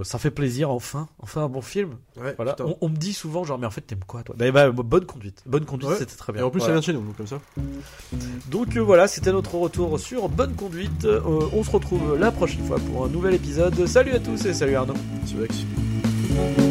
ça 0.05 0.19
fait 0.21 0.31
plaisir, 0.31 0.71
enfin, 0.71 1.09
enfin 1.19 1.43
un 1.43 1.49
bon 1.49 1.61
film. 1.61 1.97
Ouais, 2.17 2.35
Voilà. 2.37 2.55
On, 2.61 2.77
on 2.81 2.89
me 2.89 2.97
dit 2.97 3.13
souvent, 3.13 3.43
genre, 3.45 3.59
mais 3.59 3.67
en 3.67 3.71
fait, 3.73 3.81
t'aimes 3.81 4.05
quoi, 4.07 4.23
toi? 4.23 4.37
Bah, 4.39 4.51
bah, 4.53 4.71
bonne 4.71 5.05
conduite. 5.05 5.43
Bonne 5.47 5.65
conduite, 5.65 5.91
Ouais. 5.91 5.97
c'était 5.99 6.15
très 6.17 6.33
Et 6.33 6.37
bien. 6.37 6.45
en 6.47 6.51
plus, 6.51 6.61
ça 6.61 6.69
vient 6.69 6.79
de 6.79 6.85
chez 6.85 6.93
nous, 6.93 7.03
comme 7.17 7.27
ça. 7.27 7.41
Donc 8.51 8.77
voilà, 8.77 9.09
c'était 9.09 9.33
notre 9.33 9.57
retour 9.57 9.99
sur 9.99 10.29
Bonne 10.29 10.55
Conduite. 10.55 11.07
On 11.53 11.65
se 11.65 11.71
retrouve 11.73 12.17
la 12.19 12.31
prochaine 12.31 12.65
fois 12.65 12.77
pour 12.79 13.05
un 13.05 13.09
nouvel 13.09 13.35
épisode. 13.35 13.87
Salut 13.87 14.13
à 14.13 14.21
tous 14.21 14.45
et 14.47 14.55
salut 14.55 14.77
Arnaud. 14.77 14.95
Que 14.95 15.47
c'est- 15.53 16.64